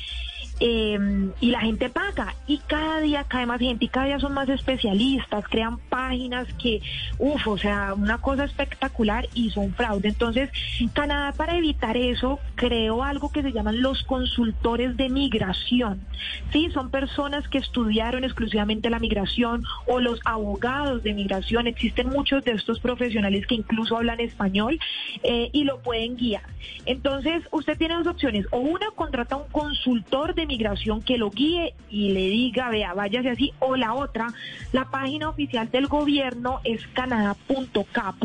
[0.60, 4.34] eh, y la gente paga y cada día cae más gente y cada día son
[4.34, 6.82] más especialistas, crean páginas que,
[7.20, 10.10] uff, o sea, una cosa espectacular y son fraude.
[10.10, 10.50] Entonces,
[10.94, 16.02] Canadá para evitar eso creó algo que se llaman los consultores de migración.
[16.52, 21.68] Sí, son personas que estudiaron exclusivamente la migración o los abogados de migración.
[21.68, 24.80] Existen muchos de estos profesionales que incluso hablan español
[25.24, 26.44] eh, y lo pueden guiar.
[26.86, 28.46] Entonces, usted tiene dos opciones.
[28.52, 33.30] O una, contrata un consultor de migración que lo guíe y le diga, vea, váyase
[33.30, 34.28] así, o la otra,
[34.72, 38.16] la página oficial del gobierno es canadá.ca,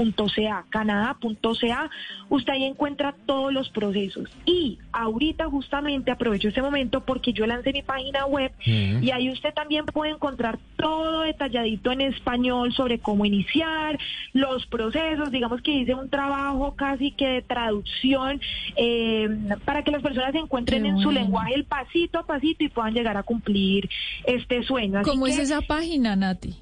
[0.71, 1.91] canadá.ca,
[2.29, 4.29] usted ahí encuentra todos los procesos.
[4.45, 9.53] Y ahorita justamente aprovecho este momento porque yo lancé mi página web y ahí usted
[9.55, 13.99] también puede encontrar todo detalladito en español sobre cómo iniciar,
[14.33, 18.41] los procesos, digamos que hice un trabajo casi que de traducción
[18.77, 19.29] eh,
[19.65, 23.17] para que las personas encuentren en su lenguaje el pasito a pasito y puedan llegar
[23.17, 23.89] a cumplir
[24.25, 25.03] este sueño.
[25.03, 26.57] ¿Cómo es esa página, Nati?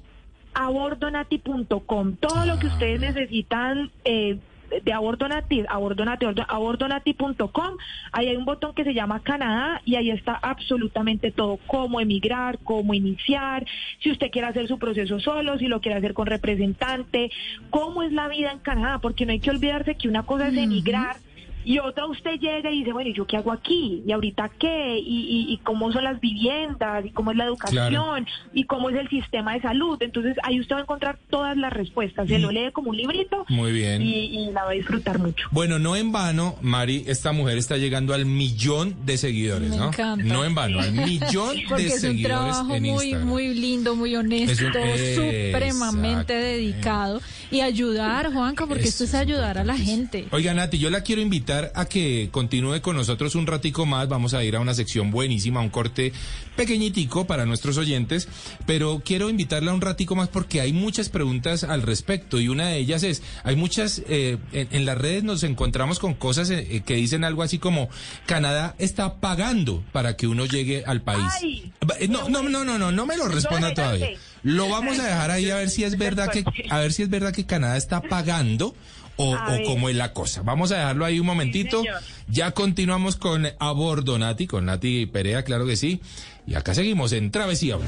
[0.53, 2.15] abordonati.com.
[2.15, 2.71] Todo lo que ah.
[2.73, 4.39] ustedes necesitan eh,
[4.83, 7.77] de abordonati, abordonati, abordonati.com.
[8.11, 12.59] Ahí hay un botón que se llama Canadá y ahí está absolutamente todo, cómo emigrar,
[12.59, 13.65] cómo iniciar,
[13.99, 17.31] si usted quiere hacer su proceso solo, si lo quiere hacer con representante,
[17.69, 20.57] cómo es la vida en Canadá, porque no hay que olvidarse que una cosa es
[20.57, 21.17] emigrar
[21.65, 24.01] Y otra usted llega y dice, bueno, ¿y yo qué hago aquí?
[24.07, 24.97] ¿Y ahorita qué?
[24.99, 27.05] ¿Y, y, y cómo son las viviendas?
[27.05, 27.89] ¿Y cómo es la educación?
[27.89, 28.25] Claro.
[28.53, 30.01] ¿Y cómo es el sistema de salud?
[30.01, 32.27] Entonces ahí usted va a encontrar todas las respuestas.
[32.27, 33.53] Se lo lee como un librito Mm.
[33.53, 34.01] Muy bien.
[34.01, 35.47] y, y la va a disfrutar mucho.
[35.51, 39.87] Bueno, no en vano, Mari, esta mujer está llegando al millón de seguidores, Me ¿no?
[39.89, 40.23] encanta.
[40.23, 43.27] No en vano, al millón Porque de es un seguidores trabajo en muy, Instagram.
[43.27, 47.21] muy lindo, muy honesto, un- supremamente dedicado.
[47.51, 50.27] Y ayudar, Juanca, porque esto es es ayudar a la gente.
[50.31, 54.07] Oiga, Nati, yo la quiero invitar a que continúe con nosotros un ratico más.
[54.07, 56.13] Vamos a ir a una sección buenísima, un corte
[56.55, 58.27] pequeñitico para nuestros oyentes,
[58.65, 62.77] pero quiero invitarla un ratico más porque hay muchas preguntas al respecto y una de
[62.77, 66.81] ellas es, hay muchas, eh, en, en las redes nos encontramos con cosas eh, eh,
[66.81, 67.89] que dicen algo así como,
[68.25, 71.25] Canadá está pagando para que uno llegue al país.
[71.41, 74.09] Ay, eh, no, no, no, no, no, no me lo responda todavía.
[74.43, 77.09] Lo vamos a dejar ahí a ver si es verdad que, a ver si es
[77.09, 78.75] verdad que Canadá está pagando
[79.19, 80.41] o, o cómo es la cosa.
[80.43, 81.83] Vamos a dejarlo ahí un momentito.
[82.29, 85.99] ya continuamos con A Bordo Nati, con Nati Perea, claro que sí.
[86.47, 87.87] Y acá seguimos en Travesía Blue.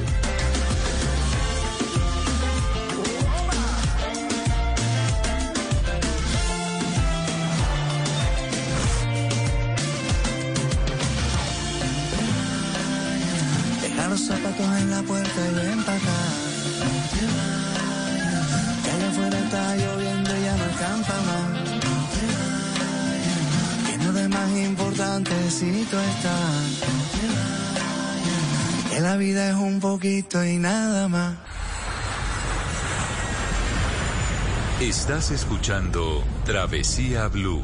[13.82, 16.18] Deja los zapatos en la puerta y ven para acá.
[18.84, 20.21] Que allá afuera está lloviendo
[21.28, 21.46] más.
[23.88, 26.82] Que no es más importante si tú estás.
[28.90, 31.38] Que la vida es un poquito y nada más.
[34.82, 37.64] Estás escuchando Travesía Blue.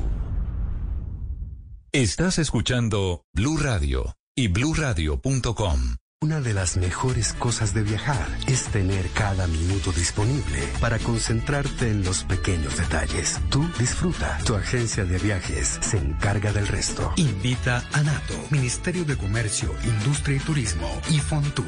[1.91, 5.97] Estás escuchando Blue Radio y bluradio.com.
[6.19, 12.03] Una de las mejores cosas de viajar es tener cada minuto disponible para concentrarte en
[12.03, 13.39] los pequeños detalles.
[13.51, 14.39] Tú disfruta.
[14.43, 17.13] Tu agencia de viajes se encarga del resto.
[17.17, 21.67] Invita a NATO, Ministerio de Comercio, Industria y Turismo y Fontour.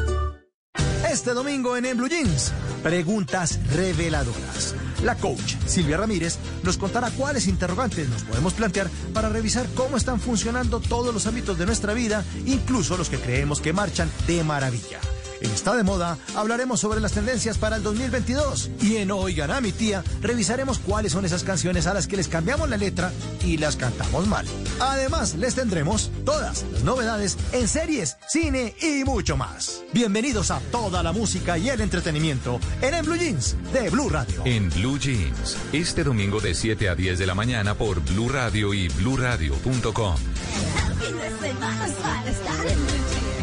[1.11, 4.73] Este domingo en En Blue Jeans, preguntas reveladoras.
[5.03, 10.21] La coach Silvia Ramírez nos contará cuáles interrogantes nos podemos plantear para revisar cómo están
[10.21, 15.01] funcionando todos los ámbitos de nuestra vida, incluso los que creemos que marchan de maravilla.
[15.41, 19.59] En Está de Moda hablaremos sobre las tendencias para el 2022 y en Oigan a
[19.59, 23.11] mi tía revisaremos cuáles son esas canciones a las que les cambiamos la letra
[23.43, 24.45] y las cantamos mal.
[24.79, 29.83] Además, les tendremos todas las novedades en series, cine y mucho más.
[29.93, 34.41] Bienvenidos a toda la música y el entretenimiento en En Blue Jeans de Blue Radio.
[34.45, 38.73] En Blue Jeans, este domingo de 7 a 10 de la mañana por Blue Radio
[38.73, 40.15] y bluradio.com.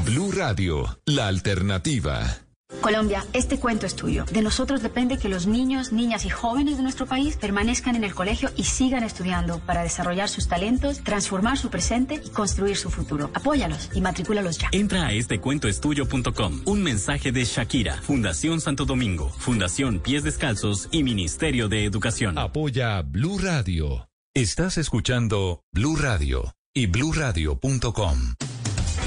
[0.09, 2.39] Blue Radio, la alternativa.
[2.81, 4.25] Colombia, este cuento es tuyo.
[4.33, 8.15] De nosotros depende que los niños, niñas y jóvenes de nuestro país permanezcan en el
[8.15, 13.31] colegio y sigan estudiando para desarrollar sus talentos, transformar su presente y construir su futuro.
[13.35, 14.71] Apóyalos y matrículalos ya.
[14.73, 16.63] Entra a estecuentoestudio.com.
[16.65, 22.39] Un mensaje de Shakira, Fundación Santo Domingo, Fundación Pies Descalzos y Ministerio de Educación.
[22.39, 24.09] Apoya Blue Radio.
[24.35, 28.37] Estás escuchando Blue Radio y bluradio.com.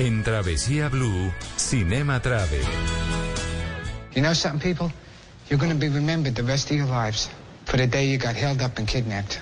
[0.01, 2.65] En Travesía Blue, Cinema Travel.
[4.15, 4.91] You know something, people?
[5.47, 7.29] You're going to be remembered the rest of your lives
[7.65, 9.39] for the day you got held up and kidnapped.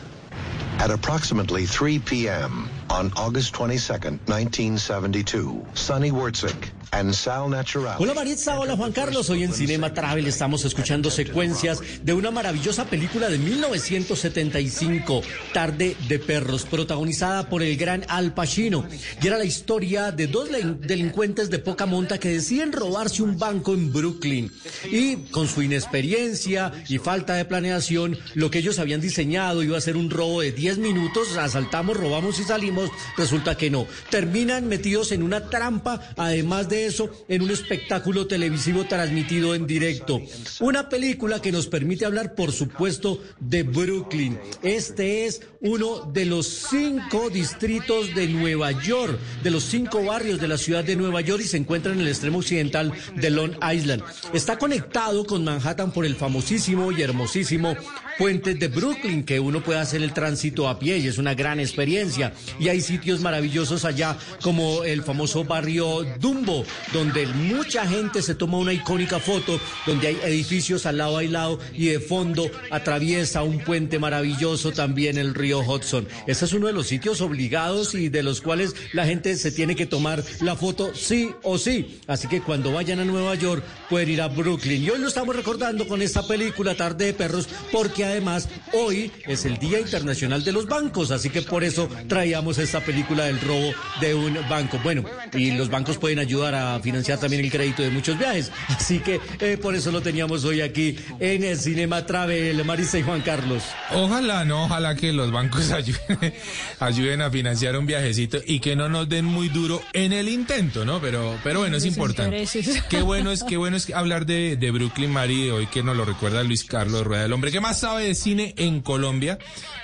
[0.79, 2.69] At approximately 3 p.m.
[2.89, 7.97] on August 22nd, 1972, Sonny Wurtzik and Sal Naturale.
[7.99, 9.29] Hola Maritza, hola Juan Carlos.
[9.29, 15.21] Hoy en Cinema Travel estamos escuchando secuencias de una maravillosa película de 1975,
[15.53, 18.85] Tarde de Perros, protagonizada por el gran Al Pacino.
[19.21, 23.73] Y era la historia de dos delincuentes de poca monta que deciden robarse un banco
[23.73, 24.51] en Brooklyn.
[24.91, 29.81] Y con su inexperiencia y falta de planeación, lo que ellos habían diseñado iba a
[29.81, 32.78] ser un robo de 10 minutos, asaltamos, robamos y salimos
[33.17, 33.87] resulta que no.
[34.09, 40.21] Terminan metidos en una trampa, además de eso, en un espectáculo televisivo transmitido en directo.
[40.59, 44.39] Una película que nos permite hablar, por supuesto, de Brooklyn.
[44.63, 50.47] Este es uno de los cinco distritos de Nueva York, de los cinco barrios de
[50.47, 54.03] la ciudad de Nueva York y se encuentra en el extremo occidental de Long Island.
[54.33, 57.75] Está conectado con Manhattan por el famosísimo y hermosísimo
[58.17, 61.59] puente de Brooklyn, que uno puede hacer el tránsito a pie y es una gran
[61.59, 62.33] experiencia.
[62.69, 68.73] Hay sitios maravillosos allá como el famoso barrio Dumbo, donde mucha gente se toma una
[68.73, 73.99] icónica foto, donde hay edificios al lado y lado y de fondo atraviesa un puente
[73.99, 76.07] maravilloso también el río Hudson.
[76.27, 79.75] Ese es uno de los sitios obligados y de los cuales la gente se tiene
[79.75, 81.99] que tomar la foto sí o sí.
[82.07, 84.83] Así que cuando vayan a Nueva York pueden ir a Brooklyn.
[84.83, 89.45] Y hoy lo estamos recordando con esta película Tarde de Perros porque además hoy es
[89.45, 93.73] el Día Internacional de los Bancos, así que por eso traíamos esta película del robo
[93.99, 94.79] de un banco.
[94.83, 95.03] Bueno,
[95.33, 99.19] y los bancos pueden ayudar a financiar también el crédito de muchos viajes, así que
[99.39, 103.63] eh, por eso lo teníamos hoy aquí en el Cinema Travel, Marisa y Juan Carlos.
[103.91, 106.33] Ojalá, no, ojalá que los bancos ayuden,
[106.79, 110.85] ayuden a financiar un viajecito y que no nos den muy duro en el intento,
[110.85, 110.99] ¿no?
[111.01, 112.47] Pero, pero bueno, es importante.
[112.89, 116.05] Qué bueno es, qué bueno es hablar de, de Brooklyn, Mari, hoy que nos lo
[116.05, 119.37] recuerda Luis Carlos Rueda, el hombre que más sabe de cine en Colombia,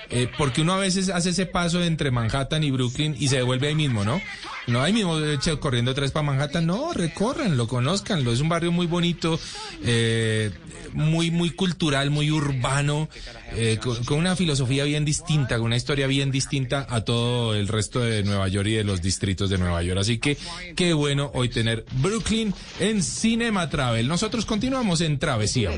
[0.10, 3.68] eh, porque uno a veces hace ese paso entre Manhattan y Brooklyn y se devuelve
[3.68, 4.22] ahí mismo, ¿no?
[4.68, 8.72] No ahí mismo eche, corriendo tres para Manhattan, no, recorran, lo conozcanlo, es un barrio
[8.72, 9.40] muy bonito,
[9.84, 10.50] eh,
[10.94, 13.08] muy, muy cultural, muy urbano,
[13.52, 18.00] eh, con, una filosofía bien distinta, con una historia bien distinta a todo el resto
[18.00, 20.00] de Nueva York y de los distritos de Nueva York.
[20.00, 20.36] Así que
[20.76, 24.08] qué bueno hoy tener Brooklyn en Cinema Travel.
[24.08, 25.72] Nosotros continuamos en Travesía.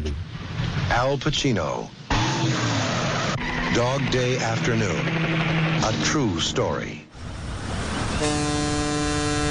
[0.89, 1.89] Al Pacino.
[3.75, 5.66] Dog Day Afternoon.
[5.83, 7.05] A true story.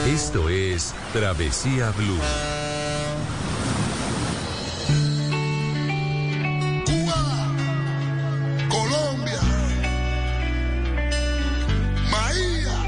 [0.06, 2.18] Esto es Travesía Blue.
[8.68, 9.40] Colombia.
[12.10, 12.78] Maía,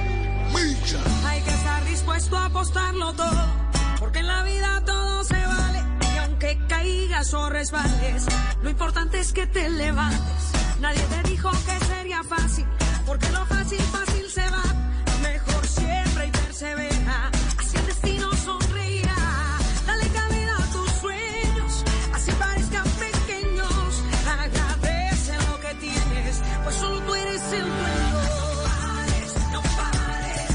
[0.52, 0.98] Micha.
[1.26, 3.46] Hay que estar dispuesto a apostarlo todo,
[3.98, 5.82] porque en la vida todo se vale.
[6.14, 8.26] Y aunque caigas o resbales,
[8.62, 10.52] lo importante es que te levantes.
[10.80, 12.64] Nadie te dijo que sería fácil,
[13.08, 14.64] porque lo fácil, fácil se va.
[15.22, 19.16] Mejor siempre y persevera, así el destino sonreirá.
[19.86, 24.04] Dale cabida a tus sueños, así parezcan pequeños.
[24.28, 28.18] Agradece lo que tienes, pues solo tú eres el dueño.
[29.54, 30.50] No pares,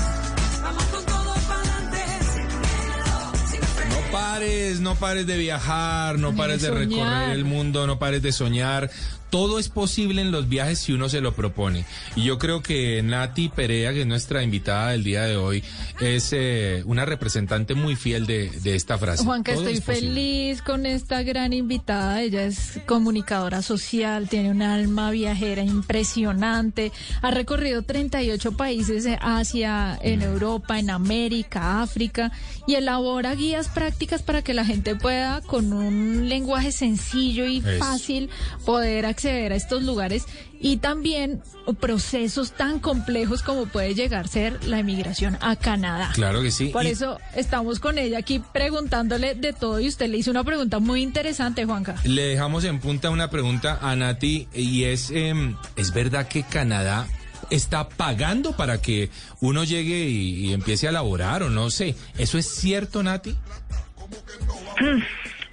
[0.62, 2.02] vamos con todo para adelante,
[2.34, 3.96] sin miedo, sin freno.
[3.96, 8.22] No pares, no pares de viajar, no pares de de recorrer el mundo, no pares
[8.22, 8.92] de soñar.
[9.34, 11.86] Todo es posible en los viajes si uno se lo propone.
[12.16, 15.64] Y yo creo que Nati Perea, que es nuestra invitada del día de hoy,
[16.00, 19.24] es eh, una representante muy fiel de, de esta frase.
[19.24, 22.22] Juanca, Todo estoy es feliz con esta gran invitada.
[22.22, 26.92] Ella es comunicadora social, tiene un alma viajera impresionante.
[27.24, 30.24] Ha recorrido 38 países de Asia, en Mm.
[30.24, 32.32] Europa, en América, África
[32.68, 38.30] y elabora guías prácticas para que la gente pueda, con un lenguaje sencillo y fácil,
[38.64, 40.26] poder acceder a estos lugares
[40.60, 41.42] y también
[41.80, 46.12] procesos tan complejos como puede llegar a ser la emigración a Canadá.
[46.14, 46.68] Claro que sí.
[46.68, 50.44] Por Y- eso estamos con ella aquí preguntándole de todo y usted le hizo una
[50.44, 51.96] pregunta muy interesante, Juanca.
[52.04, 57.08] Le dejamos en punta una pregunta a Nati y es, em, ¿es verdad que Canadá
[57.50, 59.10] está pagando para que
[59.42, 61.96] uno llegue y, y empiece a laborar o no sé?
[62.18, 63.36] ¿Eso es cierto, Nati?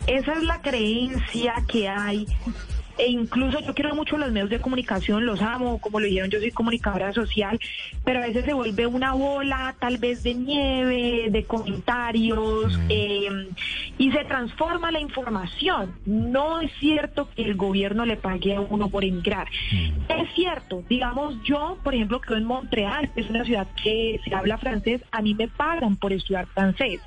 [0.07, 2.27] Esa es la creencia que hay.
[3.01, 6.39] E incluso yo quiero mucho los medios de comunicación, los amo, como lo dijeron, yo
[6.39, 7.59] soy comunicadora social,
[8.05, 13.49] pero a veces se vuelve una bola tal vez de nieve, de comentarios, eh,
[13.97, 15.95] y se transforma la información.
[16.05, 19.49] No es cierto que el gobierno le pague a uno por emigrar.
[20.09, 24.35] Es cierto, digamos yo, por ejemplo, que en Montreal, que es una ciudad que se
[24.35, 27.01] habla francés, a mí me pagan por estudiar francés.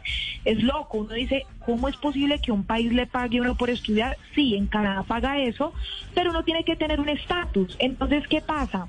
[0.43, 4.17] Es loco, uno dice, ¿cómo es posible que un país le pague uno por estudiar?
[4.35, 5.73] Sí, en Canadá paga eso,
[6.13, 7.75] pero uno tiene que tener un estatus.
[7.79, 8.87] Entonces, ¿qué pasa?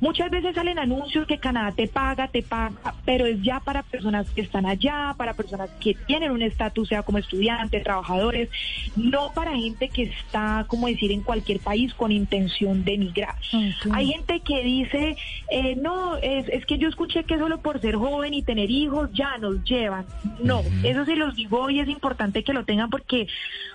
[0.00, 4.28] Muchas veces salen anuncios que Canadá te paga, te paga, pero es ya para personas
[4.30, 8.50] que están allá, para personas que tienen un estatus, sea como estudiantes, trabajadores,
[8.96, 13.34] no para gente que está, como decir, en cualquier país con intención de emigrar.
[13.92, 15.16] Hay gente que dice,
[15.50, 19.10] eh, no, es, es que yo escuché que solo por ser joven y tener hijos
[19.12, 20.06] ya nos llevan.
[20.42, 23.26] No, eso se los digo y es importante que lo tengan porque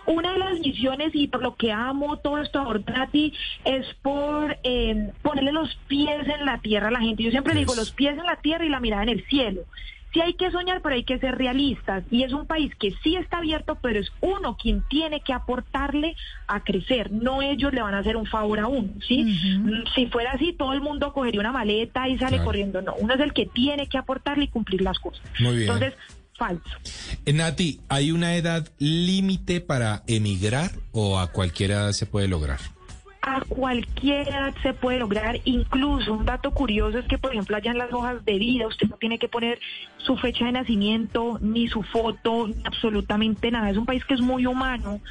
[0.05, 3.33] una de las misiones y por lo que amo todo esto ahora ti
[3.63, 7.23] es por eh, ponerle los pies en la tierra la gente.
[7.23, 9.63] Yo siempre digo los pies en la tierra y la mirada en el cielo.
[10.13, 12.03] Sí hay que soñar, pero hay que ser realistas.
[12.09, 16.15] Y es un país que sí está abierto, pero es uno quien tiene que aportarle
[16.47, 17.11] a crecer.
[17.11, 19.23] No ellos le van a hacer un favor a uno, ¿sí?
[19.23, 22.45] Mm, Si fuera así, todo el mundo cogería una maleta y sale Claro.
[22.45, 22.81] corriendo.
[22.81, 25.21] No, uno es el que tiene que aportarle y cumplir las cosas.
[25.39, 25.69] Muy bien.
[25.71, 25.93] Entonces,
[26.35, 26.63] falso.
[27.27, 32.59] Eh, Nati, ¿hay una edad límite para emigrar o a cualquier edad se puede lograr?
[33.22, 37.72] A cualquier edad se puede lograr, incluso un dato curioso es que, por ejemplo, allá
[37.72, 39.59] en las hojas de vida usted no tiene que poner
[39.97, 43.70] su fecha de nacimiento, ni su foto, ni absolutamente nada.
[43.70, 45.01] Es un país que es muy humano,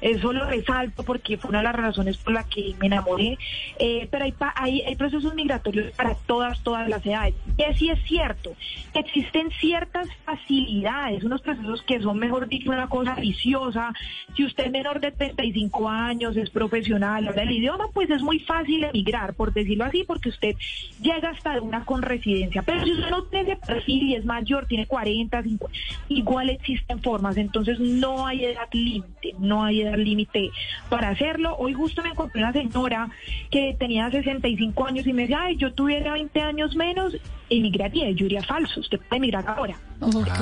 [0.00, 3.38] eso lo resalto porque fue una de las razones por la que me enamoré,
[3.80, 7.34] Eh, pero hay, pa- hay, procesos migratorios para todas, todas las edades.
[7.56, 8.54] Y sí es cierto,
[8.94, 13.92] existen ciertas facilidades, unos procesos que son, mejor dicho, una cosa viciosa.
[14.36, 18.38] Si usted es menor de 35 años, es profesional, habla el idioma, pues es muy
[18.40, 20.54] fácil emigrar, por decirlo así, porque usted
[21.00, 22.62] llega hasta una con residencia.
[22.62, 25.78] Pero si usted no tiene perfil y es mayor, tiene 40, 50,
[26.08, 27.36] igual existen formas.
[27.36, 30.50] Entonces no hay edad límite, no hay edad límite
[30.88, 31.56] para hacerlo.
[31.58, 33.08] Hoy justo me encontré una señora
[33.50, 37.16] que tenía 65 años y me decía, ay, yo tuviera 20 años menos,
[37.50, 38.10] emigraría.
[38.10, 39.76] Yo diría falso, usted puede emigrar ahora.
[40.00, 40.34] Ahora.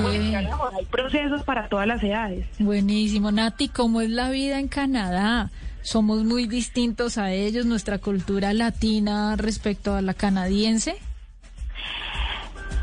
[0.77, 2.45] Hay procesos para todas las edades.
[2.59, 3.31] Buenísimo.
[3.31, 5.51] Nati, ¿cómo es la vida en Canadá?
[5.81, 10.97] Somos muy distintos a ellos, nuestra cultura latina respecto a la canadiense.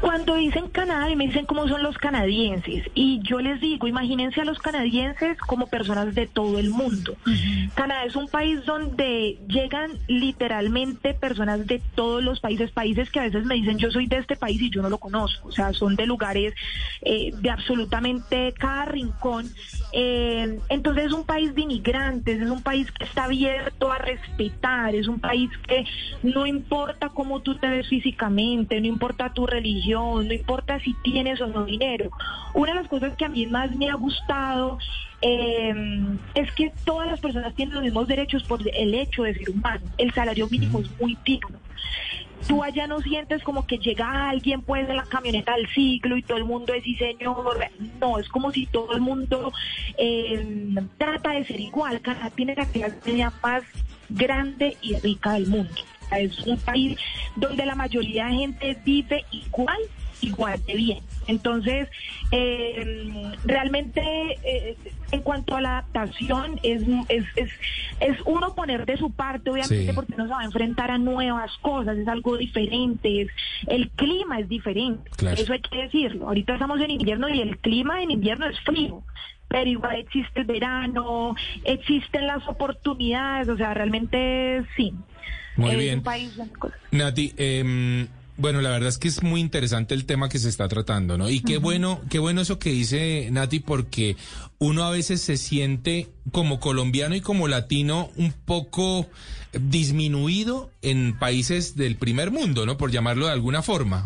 [0.04, 2.84] Cuando dicen Canadá, y me dicen cómo son los canadienses.
[2.94, 7.16] Y yo les digo, imagínense a los canadienses como personas de todo el mundo.
[7.74, 13.22] Canadá es un país donde llegan literalmente personas de todos los países, países que a
[13.22, 15.48] veces me dicen yo soy de este país y yo no lo conozco.
[15.48, 16.52] O sea, son de lugares
[17.00, 19.48] eh, de absolutamente cada rincón.
[19.92, 24.94] Eh, entonces es un país de inmigrantes, es un país que está abierto a respetar,
[24.94, 25.86] es un país que
[26.22, 31.40] no importa cómo tú te ves físicamente, no importa tu religión, no importa si tienes
[31.40, 32.10] o no dinero.
[32.54, 34.78] Una de las cosas que a mí más me ha gustado
[35.22, 35.74] eh,
[36.34, 39.84] es que todas las personas tienen los mismos derechos por el hecho de ser humano.
[39.98, 41.58] El salario mínimo es muy digno.
[42.46, 46.22] Tú allá no sientes como que llega alguien pues en la camioneta del siglo y
[46.22, 47.58] todo el mundo es sí señor.
[48.00, 49.50] No, es como si todo el mundo
[49.96, 52.02] eh, trata de ser igual.
[52.02, 53.62] Canadá tiene la clase media más
[54.10, 55.74] grande y rica del mundo.
[56.18, 56.98] Es un país
[57.36, 59.78] donde la mayoría de gente vive igual,
[60.20, 60.98] igual de bien.
[61.26, 61.88] Entonces,
[62.30, 64.02] eh, realmente
[64.44, 64.76] eh,
[65.12, 67.50] en cuanto a la adaptación, es, es, es,
[68.00, 69.92] es uno poner de su parte, obviamente, Sí.
[69.94, 73.30] porque uno se va a enfrentar a nuevas cosas, es algo diferente, es-
[73.66, 75.40] el clima es diferente, Claro.
[75.40, 76.26] eso hay que decirlo.
[76.28, 79.02] Ahorita estamos en invierno y el clima en invierno es frío.
[79.46, 84.92] Pero igual existe el verano, existen las oportunidades, o sea, realmente sí.
[85.56, 85.98] Muy bien.
[85.98, 86.32] un país.
[86.90, 90.66] Nati, em, bueno, la verdad es que es muy interesante el tema que se está
[90.66, 91.30] tratando, ¿no?
[91.30, 94.16] Y qué bueno, qué bueno eso que dice Nati, porque
[94.64, 99.06] uno a veces se siente como colombiano y como latino un poco
[99.52, 102.78] disminuido en países del primer mundo, ¿no?
[102.78, 104.02] Por llamarlo de alguna forma.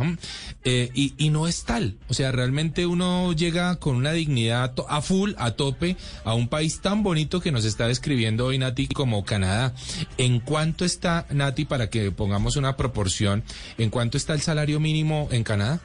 [0.64, 1.96] Eh, y, y no es tal.
[2.08, 6.80] O sea, realmente uno llega con una dignidad a full, a tope, a un país
[6.80, 9.74] tan bonito que nos está describiendo hoy Nati como Canadá.
[10.18, 13.44] ¿En cuánto está, Nati, para que pongamos una proporción,
[13.78, 15.80] en cuánto está el salario mínimo en Canadá?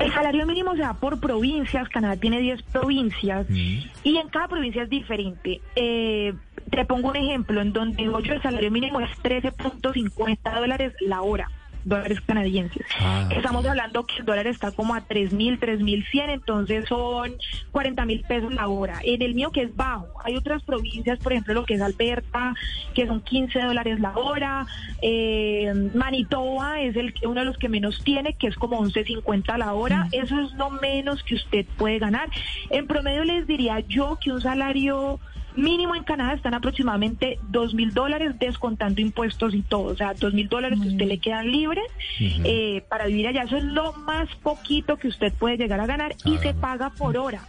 [0.00, 4.82] El salario mínimo se da por provincias, Canadá tiene 10 provincias y en cada provincia
[4.82, 5.60] es diferente.
[5.76, 6.32] Eh,
[6.70, 11.50] te pongo un ejemplo, en donde yo el salario mínimo es 13.50 dólares la hora,
[11.84, 12.84] dólares canadienses.
[13.00, 17.34] Ah, Estamos hablando que el dólar está como a 3.000, 3.100, entonces son
[17.72, 19.00] 40 mil pesos la hora.
[19.02, 22.54] En el mío que es bajo, hay otras provincias, por ejemplo lo que es Alberta,
[22.94, 24.66] que son 15 dólares la hora.
[25.02, 29.72] Eh, Manitoba es el uno de los que menos tiene, que es como 11.50 la
[29.72, 30.08] hora.
[30.12, 32.28] Eso es lo menos que usted puede ganar.
[32.70, 35.20] En promedio les diría yo que un salario
[35.60, 39.92] mínimo en Canadá están aproximadamente dos mil dólares descontando impuestos y todo.
[39.92, 41.84] O sea, dos mil dólares que usted le quedan libres
[42.18, 43.42] eh, para vivir allá.
[43.42, 47.16] Eso es lo más poquito que usted puede llegar a ganar y se paga por
[47.16, 47.42] hora,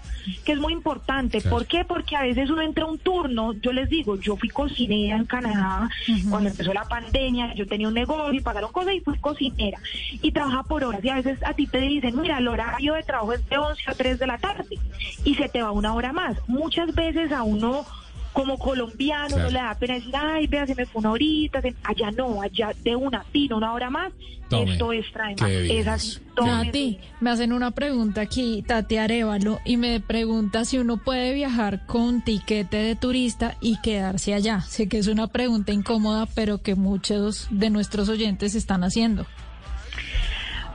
[0.46, 1.42] que es muy importante.
[1.42, 1.86] ¿Por qué?
[1.86, 5.26] Porque a veces uno entra a un turno, yo les digo, yo fui cocinera en
[5.26, 5.90] Canadá
[6.30, 9.80] cuando empezó la pandemia, yo tenía un negocio y pagaron cosas y fui cocinera
[10.22, 13.04] y trabajaba por horas y a veces a ti te dicen, mira, el horario de
[13.04, 14.78] trabajo es de 11 a 3 de la tarde
[15.24, 16.38] y se te va una hora más.
[16.48, 17.86] Muchas veces a uno
[18.34, 19.44] como colombiano Claro.
[19.44, 22.42] no le da pena decir, ay, vea, se me fue una horita, se- allá no,
[22.42, 24.12] allá de una, tino, una hora más,
[24.50, 24.72] Tome.
[24.74, 25.50] esto es trae más.
[25.52, 30.98] Es así, Nati, me hacen una pregunta aquí, Tati Arevalo, y me pregunta si uno
[30.98, 34.62] puede viajar con tiquete de turista y quedarse allá.
[34.62, 39.26] Sé que es una pregunta incómoda, pero que muchos de nuestros oyentes están haciendo.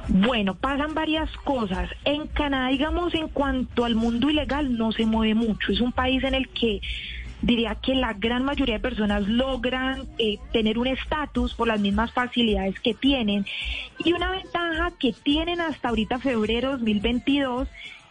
[0.09, 1.91] Bueno, pasan varias cosas.
[2.05, 5.73] En Canadá, digamos, en cuanto al mundo ilegal, no se mueve mucho.
[5.73, 6.81] Es un país en el que
[7.47, 12.13] diría que la gran mayoría de personas logran eh, tener un estatus por las mismas
[12.13, 13.47] facilidades que tienen.
[14.05, 17.69] Y una ventaja que tienen hasta ahorita febrero 2022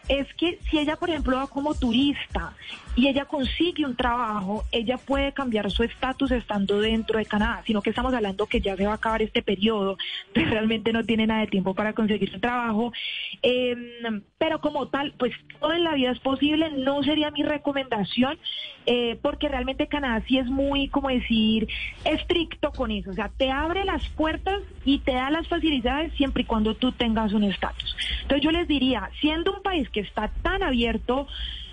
[0.08, 2.54] es que si ella, por ejemplo, va como turista
[2.96, 7.82] y ella consigue un trabajo, ella puede cambiar su estatus estando dentro de Canadá, sino
[7.82, 9.98] que estamos hablando que ya se va a acabar este periodo,
[10.32, 12.92] pero realmente no tiene nada de tiempo para conseguir un trabajo.
[13.42, 13.76] Eh,
[14.38, 18.38] pero como tal, pues todo en la vida es posible, no sería mi recomendación,
[18.86, 21.68] eh, porque realmente Canadá sí es muy, como decir,
[22.04, 26.44] estricto con eso, o sea, te abre las puertas y te da las facilidades siempre
[26.44, 27.94] y cuando tú tengas un estatus.
[28.22, 31.26] Entonces yo les diría, siendo un país que está tan abierto,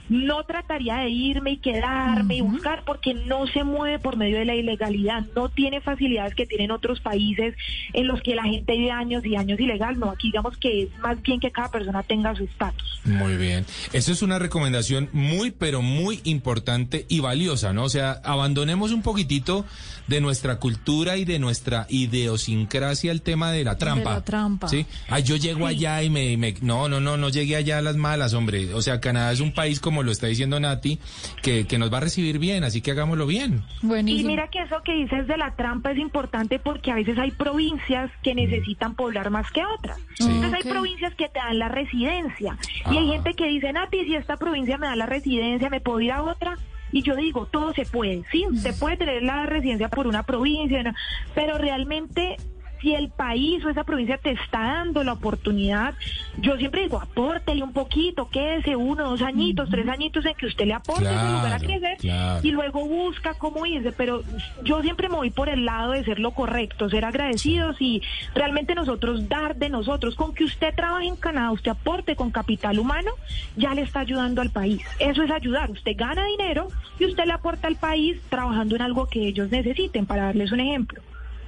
[0.10, 4.46] no trataría de irme y quedarme y buscar porque no se mueve por medio de
[4.46, 7.56] la ilegalidad, no tiene facilidades que tienen otros países
[7.94, 10.90] en los que la gente vive años y años ilegal, no, aquí digamos que es
[11.00, 13.00] más bien que cada persona tenga su estatus.
[13.06, 13.66] Muy bien.
[13.94, 17.84] Eso es una recomendación muy, pero muy importante y valiosa, ¿no?
[17.84, 19.66] O sea, abandonemos un poquitito
[20.08, 24.14] de nuestra cultura y de nuestra idiosincrasia el tema de la trampa.
[24.16, 24.68] la trampa.
[24.68, 24.86] Sí.
[25.10, 27.96] Ay, yo llego allá y me, me- No, no, no, no llegué allá a las
[27.96, 28.74] malas, hombre.
[28.74, 30.98] O sea, Canadá es un país, como lo está diciendo Nati,
[31.44, 33.62] que, que nos va a recibir bien, así que hagámoslo bien.
[33.84, 37.32] Y mira que eso que dices de la trampa es importante porque a veces hay
[37.32, 39.98] provincias que necesitan poblar más que otras.
[40.18, 40.26] Sí.
[40.30, 42.58] Entonces hay provincias que te dan la residencia.
[42.90, 43.14] Y hay Ah.
[43.14, 46.24] gente que dice, Nati, si esta provincia me da la residencia, ¿me puedo ir a
[46.24, 46.58] otra?
[46.92, 50.84] Y yo digo, todo se puede, sí, se puede tener la residencia por una provincia,
[50.84, 50.94] ¿no?
[51.34, 52.38] pero realmente
[52.84, 55.96] si el país o esa provincia te está dando la oportunidad,
[56.40, 60.66] yo siempre digo, apórtele un poquito, quédese uno, dos añitos, tres añitos en que usted
[60.66, 62.40] le aporte ese lugar a Claro, crecer claro.
[62.44, 64.22] y luego busca cómo irse, pero
[64.66, 68.02] yo siempre me voy por el lado de ser lo correcto, ser agradecidos y
[68.36, 72.80] realmente nosotros dar de nosotros, con que usted trabaje en Canadá, usted aporte con capital
[72.80, 73.12] humano,
[73.56, 74.82] ya le está ayudando al país.
[75.00, 76.68] Eso es ayudar, usted gana dinero
[77.00, 80.60] y usted le aporta al país trabajando en algo que ellos necesiten, para darles un
[80.60, 81.02] ejemplo.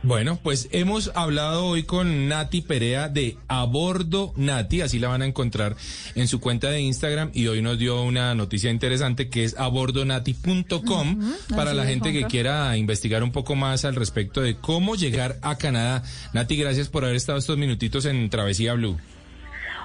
[0.06, 5.26] Bueno, pues hemos hablado hoy con Nati Perea de Abordo Nati, así la van a
[5.26, 5.76] encontrar
[6.14, 11.34] en su cuenta de Instagram y hoy nos dio una noticia interesante que es abordonati.com
[11.56, 15.58] para la gente que quiera investigar un poco más al respecto de cómo llegar a
[15.58, 16.04] Canadá.
[16.34, 19.00] Nati, gracias por haber estado estos minutitos en Travesía Blue.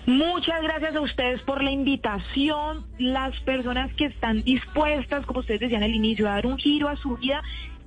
[0.07, 5.83] Muchas gracias a ustedes por la invitación, las personas que están dispuestas, como ustedes decían
[5.83, 7.43] al inicio, a dar un giro a su vida.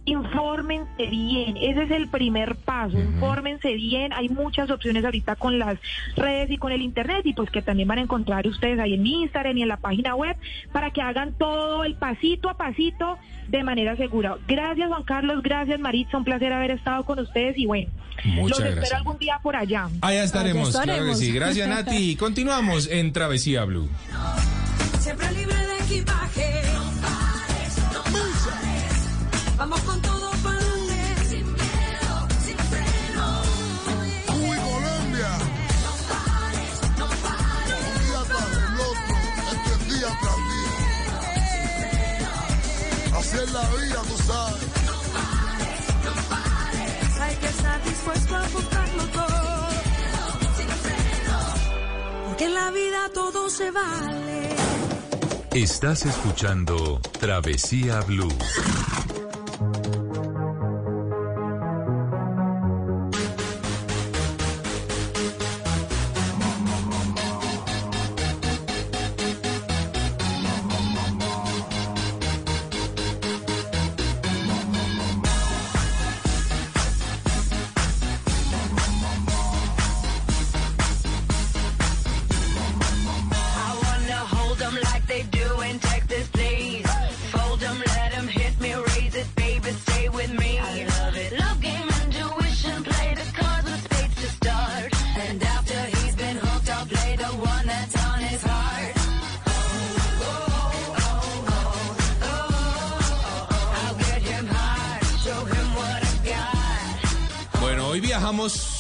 [0.06, 5.78] Infórmense bien, ese es el primer paso, infórmense bien, hay muchas opciones ahorita con las
[6.18, 9.02] redes y con el internet y pues que también van a encontrar ustedes ahí en
[9.04, 10.36] mi Instagram y en la página web
[10.74, 14.36] para que hagan todo el pasito a pasito de manera segura.
[14.46, 17.90] Gracias Juan Carlos, gracias Maritza, un placer haber estado con ustedes y bueno,
[18.26, 19.00] Muchas los espero gracias.
[19.00, 19.88] algún día por allá.
[20.02, 21.18] Allá estaremos, claro que estaremos.
[21.20, 21.32] sí.
[21.32, 22.16] Gracias, Nati.
[22.20, 23.90] Continuamos en Travesía Blue.
[25.00, 26.62] Siempre libre de equipaje.
[26.74, 29.58] No pares, no pares.
[29.58, 29.93] Vamos con
[43.54, 44.64] la vida, tú sabes.
[47.22, 49.68] Hay que estar dispuesto a buscarlo todo.
[52.28, 54.56] Porque en la vida todo se vale.
[55.52, 58.36] Estás escuchando Travesía Blue.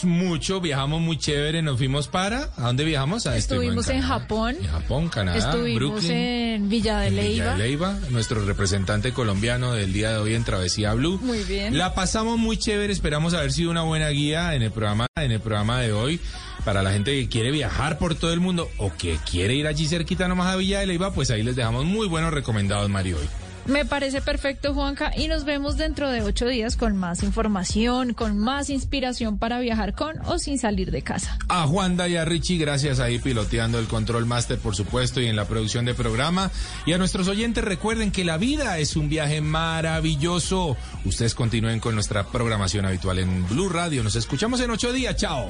[0.03, 3.27] Viajamos mucho, viajamos muy chévere, nos fuimos para, ¿a dónde viajamos?
[3.27, 4.55] A Estuvimos en, Japón.
[4.59, 7.29] En Japón, Canadá, Estuvimos Brooklyn, en Villa de Leyva.
[7.29, 11.19] Villa de Leyva, nuestro representante colombiano del día de hoy en Travesía Blue.
[11.21, 11.77] Muy bien.
[11.77, 15.39] La pasamos muy chévere, esperamos haber sido una buena guía en el programa, en el
[15.39, 16.19] programa de hoy.
[16.65, 19.85] Para la gente que quiere viajar por todo el mundo o que quiere ir allí
[19.85, 23.42] cerquita nomás a Villa de Leyva, pues ahí les dejamos muy buenos recomendados, Mario, hoy.
[23.65, 28.37] Me parece perfecto, Juanca, y nos vemos dentro de ocho días con más información, con
[28.37, 31.37] más inspiración para viajar con o sin salir de casa.
[31.47, 35.35] A Juanda y a Richie, gracias ahí piloteando el Control Master, por supuesto, y en
[35.35, 36.51] la producción de programa.
[36.85, 40.75] Y a nuestros oyentes, recuerden que la vida es un viaje maravilloso.
[41.05, 44.03] Ustedes continúen con nuestra programación habitual en Blue Radio.
[44.03, 45.15] Nos escuchamos en ocho días.
[45.15, 45.49] Chao.